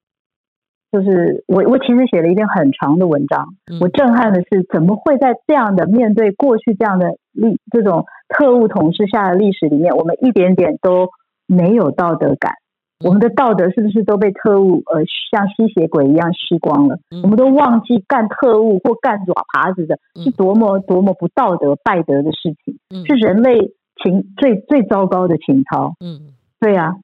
[0.91, 11.09] 就是我我其实写了一篇很长的文章，嗯我震撼的是怎么会在这样的面对过去这样的历这种特务统治下的历史里面，我们一点点都
[11.45, 12.53] 没有道德感。
[13.01, 16.97] 我们的道德是不是都被特务呃像吸血鬼一样吸光了？
[17.11, 23.71] 嗯我们都忘记干特务或干爪耙子的嗯是多么多么不道德败德的事情，嗯是人类
[24.03, 25.93] 情最最糟糕的情操。
[26.01, 26.95] 嗯，对啊，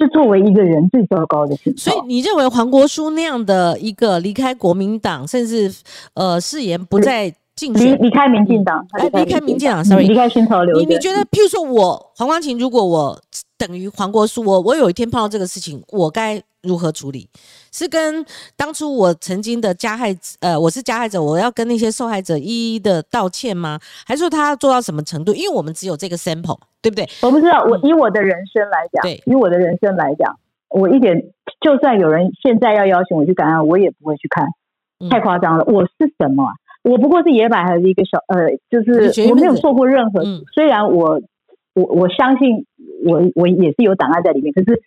[0.00, 1.90] 是作为一个人最糟糕的事情操。
[1.90, 5.70] 所以你认为黄国书那样的一个离开国民党，甚至
[6.14, 10.74] 呃誓言不再竞离选，离开民进党，哎离开民进党嗯，sorry 离开新潮流。
[10.78, 13.20] 你你觉得，譬如说我黄光琴，如果我
[13.58, 17.28] 等于黄国书，我我有一天碰到这个事情，我该如何处理？
[17.72, 18.24] 是跟
[18.56, 23.78] 当初我曾经的加害者，呃，我是加害者，我要跟那些受害者一一的道歉吗？
[24.06, 25.32] 还是说他要做到什么程度？
[25.34, 27.08] 因为我们只有这个 sample，对不对？
[27.22, 31.22] 我不知道，我嗯以我的人生来讲对，以我的人生来讲，我一点
[31.60, 34.46] 就算有人现在要邀请我去感恩，我也不会去看，
[34.98, 35.64] 嗯太夸张了。
[35.64, 36.52] 我是什么啊？
[36.82, 41.20] 我不过是野百合的一个小呃，就是我没有做过任何，嗯虽然我
[41.74, 42.66] 我我相信
[43.04, 44.80] 我我也是有档案在里面，可是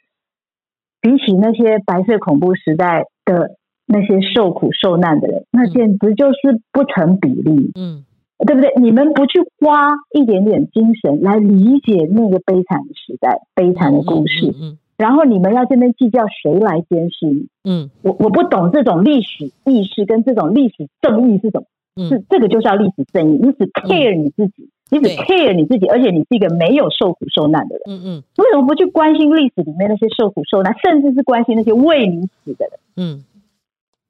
[1.04, 7.72] 比起那些白色恐怖时代的那些受苦受难的人，那简直就是不成比例。
[7.76, 8.06] 嗯
[8.46, 8.74] 对不对？
[8.76, 21.66] 你们不去花一点点精神来理解那个悲惨的时代、悲惨的故事，嗯然后你们要这边计较谁来监视你，嗯我我不懂这种历史意识跟这种历史正义是什么？
[21.96, 23.38] 嗯是这个就叫历史正义。
[23.42, 28.24] 你只 care 你自己，你只 care 你自己，而且你是一个没有受苦受难的人，嗯嗯。
[28.38, 32.80] 为什么不去关心历史里面那些受苦受难，甚至是关心那些为你死的人？
[32.98, 33.24] 嗯。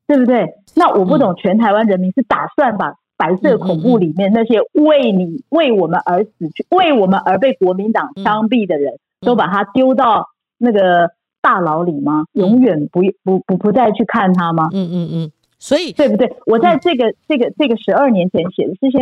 [0.06, 0.56] 对不对？
[0.76, 9.26] 那我不懂，全台湾人民是打算把白色恐怖里面那些为你、为我们而死去、为我们而被国民党枪毙的人，嗯。
[9.26, 10.28] 都把他丢到
[10.58, 11.12] 那个
[11.42, 12.26] 大牢里吗？
[12.34, 14.70] 永远不不不不再去看他吗？
[14.74, 16.36] 嗯嗯嗯，所以对不对？
[16.46, 19.00] 我在这个这个这个十二年前写的这些，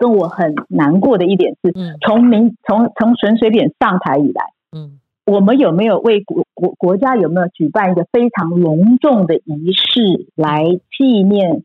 [0.00, 4.42] 跟我很难过的一点是，嗯从民从从陈水扁上台以来。
[4.74, 10.64] 嗯我们有没有为国国国家有没有举办一个非常隆重的仪式来
[10.98, 11.62] 纪念？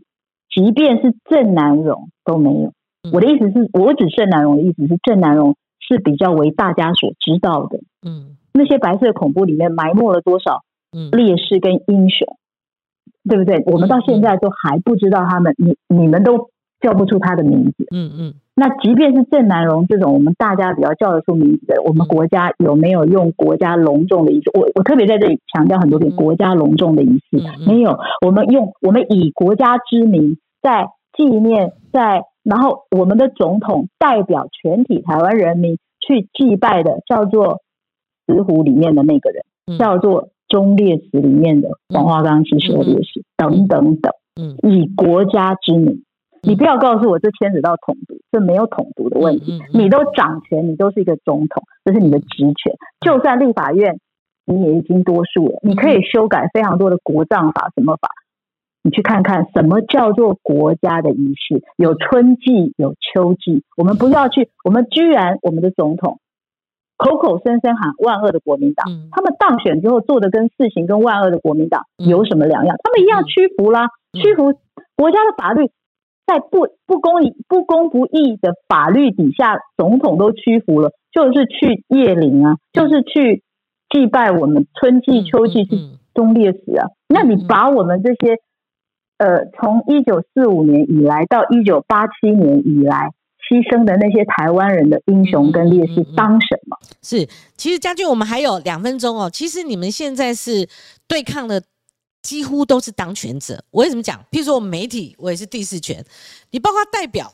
[0.53, 2.73] 即便是郑南荣都没有。
[3.03, 7.79] 嗯我的意思是，我指郑南荣的意思是，郑南荣是比较为大家所知道的。
[8.05, 10.61] 嗯那些白色恐怖里面埋没了多少
[10.91, 12.37] 嗯烈士跟英雄，
[13.27, 13.63] 对不对？
[13.65, 16.49] 我们到现在都还不知道他们，你你们都
[16.81, 17.85] 叫不出他的名字。
[17.91, 24.49] 嗯嗯那即便是郑南荣这种我们大家比较叫得出名字的，我们国家有没有用国家隆重的仪式？
[24.53, 27.99] 我我特别在这里强调很多遍，嗯国家隆重的仪式、没有。
[28.25, 37.59] 我们用我们以国家之名在纪念，在然后我们的总统代表全体台湾人民去祭拜的，叫做
[38.25, 44.13] 石虎里面的那个人，嗯叫做忠烈祠里面的黄花岗七十二烈士，等等等。
[44.39, 46.03] 嗯以国家之名，
[46.45, 49.61] 你不要告诉我这牵扯到统独，这没有统独的问题。
[49.73, 52.73] 你都掌权，你都是一个总统，这是你的职权。
[53.01, 53.99] 就算立法院
[54.45, 58.09] 你也已经多数了，你可以修改非常多的国葬法、什么法。
[58.83, 63.63] 你去看看什么叫做国家的仪式，有春季，有秋季。
[63.75, 66.19] 我们不要去，我们居然我们的总统
[66.95, 72.77] 口口声声喊万恶的国民党，嗯他们当选之后做的跟事情跟万恶的国民党嗯有什么两样？
[72.83, 74.53] 他们一样屈服啦，嗯屈服
[74.95, 75.71] 国家的法律，
[76.25, 83.43] 在不不公义、不公不义的法律底下，总统都屈服了，就是去谒陵啊，就是去
[83.89, 86.87] 祭拜我们春季、秋季去嗯忠烈祠啊。
[87.07, 88.37] 那你把我们这些
[89.17, 93.11] 呃，从一九四五年以来到一九八七年以来
[93.47, 96.77] 牺牲的那些台湾人的英雄跟烈士嗯嗯嗯嗯当什么？
[97.03, 99.29] 是，其实家俊，我们还有两分钟哦。
[99.31, 100.67] 其实你们现在是
[101.07, 101.61] 对抗的，
[102.25, 103.63] 几乎都是当权者。
[103.69, 104.19] 我为什么讲？
[104.31, 106.03] 譬如说我们媒体，我也是第四权，
[106.49, 107.31] 你包括代表，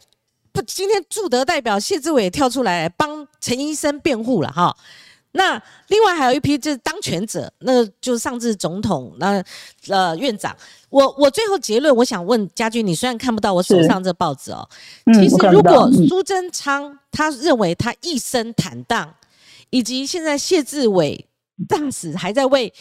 [0.51, 4.75] 不，今天驻德代表谢志伟也跳出来帮陈医生辩护了哈。
[5.33, 5.53] 那
[5.87, 9.41] 另外还有一批就是当权者，那就是上至总统，那
[9.87, 10.53] 呃院长。
[10.89, 14.67] 我我最后结论，我想问家军，你虽然看不到我手上这报纸哦，
[15.05, 19.15] 嗯其实如果嗯苏贞昌他认为他一生坦荡，
[19.69, 21.25] 以及现在谢志伟
[21.65, 22.73] 大使还在为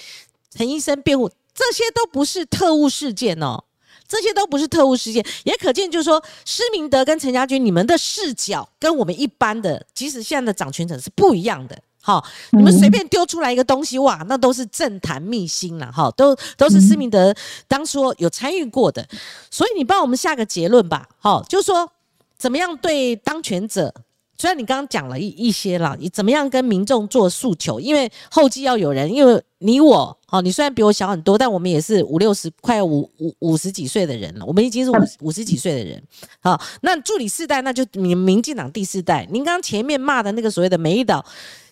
[0.51, 1.31] 陈医生辩护，
[1.61, 3.65] 这些都不是特务事件哦。
[4.09, 11.79] 这些都不是特务事件，也可见就是说，施明德跟陈家军，你们的视角跟我们一般的，即使现在的掌权者是不一样的。
[12.03, 17.33] 好，你们随便丢出来一个东西，哇，那都是政坛秘辛了，哈，都都是施明德
[17.69, 19.07] 当初有参与过的。
[19.49, 21.93] 所以你帮我们下个结论吧，好，就是说
[22.37, 23.95] 怎么样对当权者
[24.41, 27.79] 虽然你刚刚讲了一一些了，你怎么样跟民众做诉求？
[27.79, 36.03] 因为后继要有人，因为你我，哦，你虽然比我小很多，但我们也是五六十，快五五五十几岁的人了，我们已经是五五十几岁的人。
[36.41, 39.29] 好，那助理世代，那就民民进党第四代。
[39.31, 41.23] 您刚刚前面骂的那个所谓的美岛，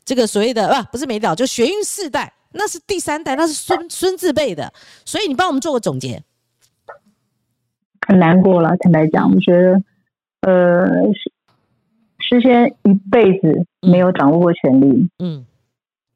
[0.05, 4.71] 这个所谓的啊不是美岛，就学运世代，那是第三代，那是孙孙字辈的。
[5.07, 6.23] 所以你帮我们做个总结。
[8.07, 9.83] 很难过了，坦白讲，我觉得，
[10.43, 10.87] 呃。
[12.29, 15.47] 诗仙一辈子没有掌握过权力，嗯，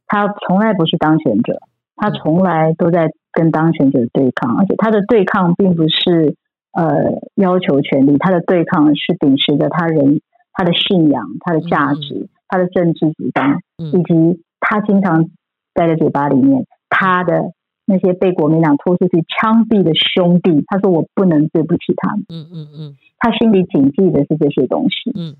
[0.06, 1.58] 他从来不是当权者，
[1.96, 6.36] 他从来都在跟当权者对抗，而且他的对抗并不是
[6.72, 10.20] 呃要求权力，他的对抗是秉持着他人
[10.52, 15.30] 他的信仰、他的价值、他的政治主张，以及他经常
[15.74, 17.52] 在在嘴巴里面，他的
[17.86, 25.34] 那些被国民党拖出去枪毙的兄弟，他说我不能对不起他们，嗯嗯嗯，他心里谨记的是这些东西，嗯。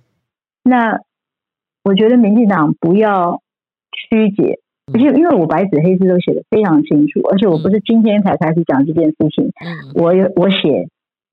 [0.65, 1.01] 那
[1.85, 3.41] 我觉得民进党不要
[3.91, 4.61] 曲解，
[4.93, 9.53] 而且因为我白纸黑字都写的非常清楚，而且我不是今天才开始讲这件事情，
[9.95, 10.89] 我有我写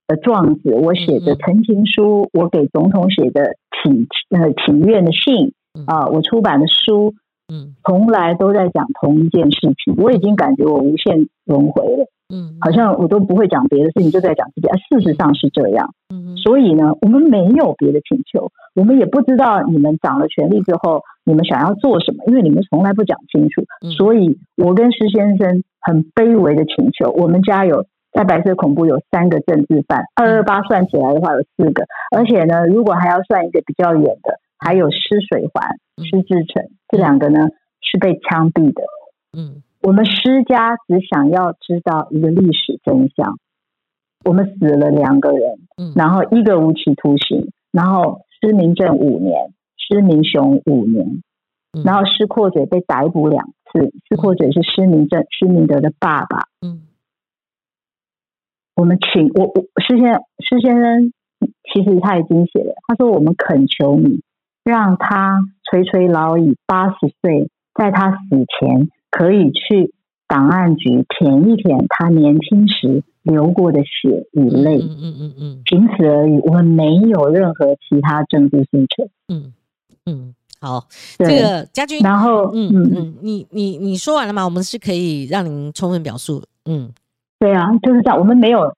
[0.08, 5.54] 的状子，我写的陈情书，我给总统写的请呃请愿的信
[5.86, 7.14] 啊，我出版的书，
[7.52, 12.06] 嗯，从来都在讲同一件事情，我已经感觉我无限轮回了。
[12.32, 14.72] 嗯，好像我都不会讲别的事情，就在讲这件。
[14.78, 15.96] 事实上是这样。
[16.14, 23.64] 嗯，所以呢，我们没有别的请求，我们也不知道你们掌了权力之后，你们想要做什么，因为你们从来不讲清楚。
[23.98, 31.86] 所以，我跟施先生很卑微的请求，我们家有在白色恐怖有三个政治犯，二二八算起来的话有四个，
[32.16, 37.50] 而且呢，如果还要算一个比较远的，还有施水环、施志成这两个呢
[37.82, 38.84] 是被枪毙的。
[39.38, 39.64] 嗯。
[39.82, 43.40] 我们施家只想要知道一个历史真相。
[44.26, 45.58] 我们死了两个人，
[45.96, 51.24] 然后一个无期徒刑，然后施明正五年，施明雄五年，
[51.86, 53.94] 然后施阔嘴被逮捕两次。
[54.10, 56.50] 施阔嘴是施明正、施明德的爸爸。
[56.60, 56.82] 嗯，
[58.76, 61.14] 我们请我我施先施先生，
[61.74, 64.22] 其实他已经写了，他说我们恳求你，
[64.70, 68.18] 让他垂垂老矣，八十岁，在他死
[68.60, 68.88] 前。
[69.12, 69.92] 可以去
[70.28, 79.10] 档案局舔一舔他年轻时流过的血与泪，嗯嗯嗯嗯，仅此而已，我们没有任何其他政治诉求。
[79.28, 79.52] 嗯
[80.06, 80.86] 嗯，好，
[81.18, 84.46] 这个家军，然后嗯嗯嗯，你你你说完了吗？
[84.46, 86.44] 我们是可以让您充分表述。
[86.66, 86.92] 嗯，
[87.40, 88.72] 对啊，就是这样，我们没有，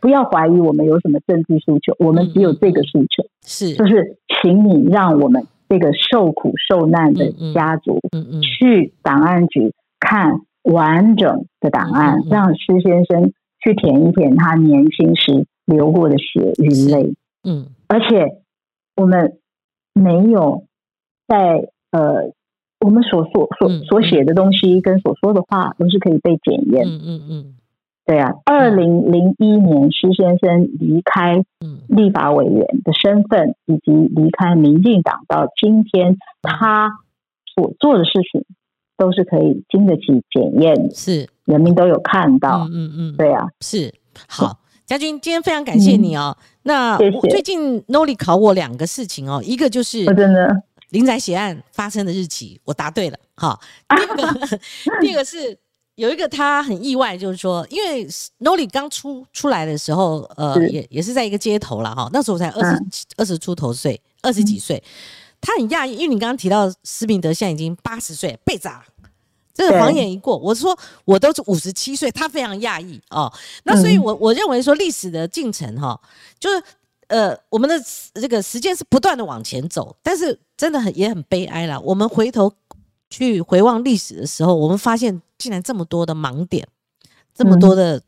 [0.00, 8.00] 不要怀疑我们有什么政治诉求，我们只有这个诉求，是就是请你让我们这个受苦受难的家族，
[8.42, 9.72] 去档案局。
[9.98, 17.14] 看完整的档案，让施先生去舔一舔他年轻时流过的血与泪。
[17.42, 18.42] 嗯，而且
[18.94, 19.38] 我们
[19.94, 20.64] 没有
[21.26, 22.30] 在呃，
[22.78, 26.86] 我们所所所所写的东西跟所说的话都是可以被检验。
[26.86, 27.54] 嗯嗯嗯，
[28.06, 28.32] 对啊。
[28.46, 31.44] 二零零一年施先生离开
[31.88, 36.88] 立法委员的身份，以及离开民进党到今天，他
[37.54, 38.46] 所做的事情。
[38.98, 41.28] 都是可以经得起检验，是。
[41.44, 43.92] 人民都有看到，嗯嗯，对啊，是。
[44.26, 46.34] 好，家军今天非常感谢你哦。
[46.62, 46.96] 那
[47.28, 50.62] 最近 Noli 考我两个事情哦，一个就是真的？
[50.88, 53.18] 林宅血案发生的日期，我答对了。
[53.34, 53.60] 好，
[54.16, 54.46] 第二个，
[55.02, 55.58] 第二个是
[55.96, 58.06] 有一个他很意外，就是说，因为
[58.40, 64.82] Noli 刚出出来的时候，呃，也也是在一个街头了哈，那时候才二十二十出头岁，二十几岁。
[65.40, 68.84] 他很讶异，因为你刚刚提到施明德现在已经八十岁，被砸，
[69.54, 73.32] 这个谎言一过，我说我都是五十七岁，他非常讶异哦。
[73.64, 75.98] 那所以，我我认为说历史的进程哈，
[76.38, 76.62] 就是
[77.08, 77.74] 呃，我们的
[78.14, 81.78] 这个时间是不断的往前走，但是真的很也很悲哀啦。
[81.80, 82.52] 我们回头
[83.10, 86.66] 去回望历史的时候，我们发现竟然这么多的盲点，
[87.34, 88.02] 这么多的。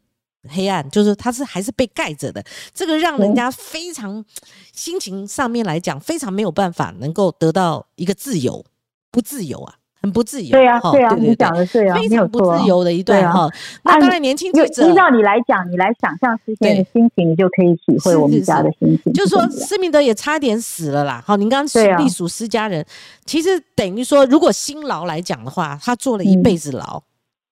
[0.49, 2.42] 黑暗就是它是还是被盖着的，
[2.72, 4.24] 这个让人家非常
[4.72, 8.64] 心情上面来讲非常没有办法能够得到一个自由，
[9.11, 10.51] 不自由啊，很不自由。
[10.51, 13.49] 对呀，对呀，你讲的对啊，非常不自由的一段哈。
[13.82, 19.12] 那当然，年轻记者依照你来讲，你来想象之前的心情，你就可以体会我们家的心情。
[19.12, 21.22] 就是说，施明德也差点死了啦。
[21.26, 22.84] 好，您刚刚隶属施家人，
[23.24, 27.03] 其实等于说，如果辛劳来讲的话，他坐了一辈子牢，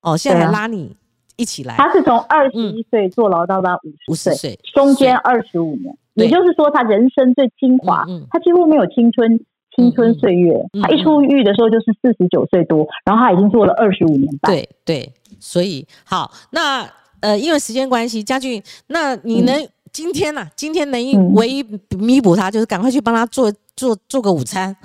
[0.03, 0.97] 哦，现在还拉你。
[1.38, 3.78] 一起来，他是从二十一岁坐牢到他
[4.09, 9.38] 五十岁，中间二十五年，也就是说他人生最精华，他几乎没有青春
[9.77, 10.53] 青春岁月。
[10.83, 14.53] 他一出狱的时候就是四十九岁多，然后他已经做了二十五年半。
[14.53, 16.89] 对对，所以好，那
[17.20, 20.47] 呃，因为时间关系，家俊，那你能今天呢？
[20.57, 21.64] 今天能唯一
[21.99, 24.77] 弥补他，就是赶快去帮他做做做个午餐。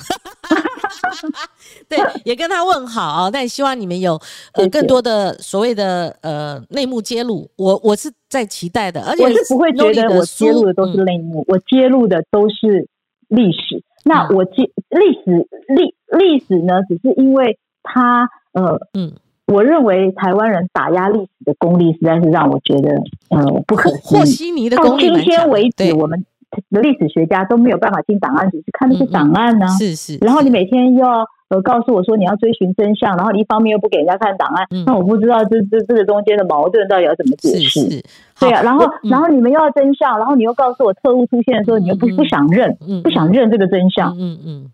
[1.87, 3.29] 对，也跟他问好啊！
[3.31, 4.19] 但希望你们有
[4.53, 12.87] 呃更多的所谓的呃内幕揭露，我我是在期待的，而且我是不会觉得我揭露的都是内幕，我揭露的都是
[13.27, 13.83] 历史。
[14.03, 19.13] 那我记历史历历史呢，只是因为他呃嗯，
[19.47, 22.89] 我认为台湾人打压历史的功力实在是让我觉得
[23.29, 24.19] 呃不可思议。
[24.19, 26.25] 和稀泥的功力，到今天为止，我们。
[26.69, 29.67] 历史学家都没有办法进档案室去看那些档案呢。
[29.79, 30.17] 是是。
[30.21, 38.03] 然后你每天又要呃告诉我说你要追寻真相，然后你一方面又不给人家看档案，那我不知道这这这个中间的矛盾到底要怎么解释。
[38.39, 44.15] 对啊，然后然后你们又要真相，然后你又告诉我特务出现的时候，你又不不想认，不想认这个真相。
[44.17, 44.71] 嗯嗯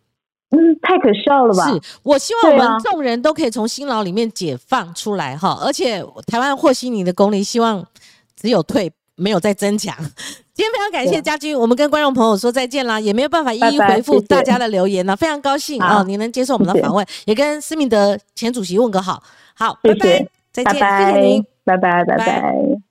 [0.51, 1.69] 嗯，太可笑了吧？
[1.69, 7.85] 是我希望我们众人都可以从辛劳里面解放出来哈，而且台湾和稀泥的功力，希望
[8.33, 9.93] 只有退没有再增强。
[10.55, 19.21] 今天非常感谢家军，我们跟观众朋友说再见啦，也没有办法一一回复大家的留言呢，非常高兴啊，你能接受我们的访问，也跟思明德前主席问个好，
[19.53, 22.17] 好，拜拜，再见，谢谢您，拜拜，拜。
[22.17, 22.86] 拜。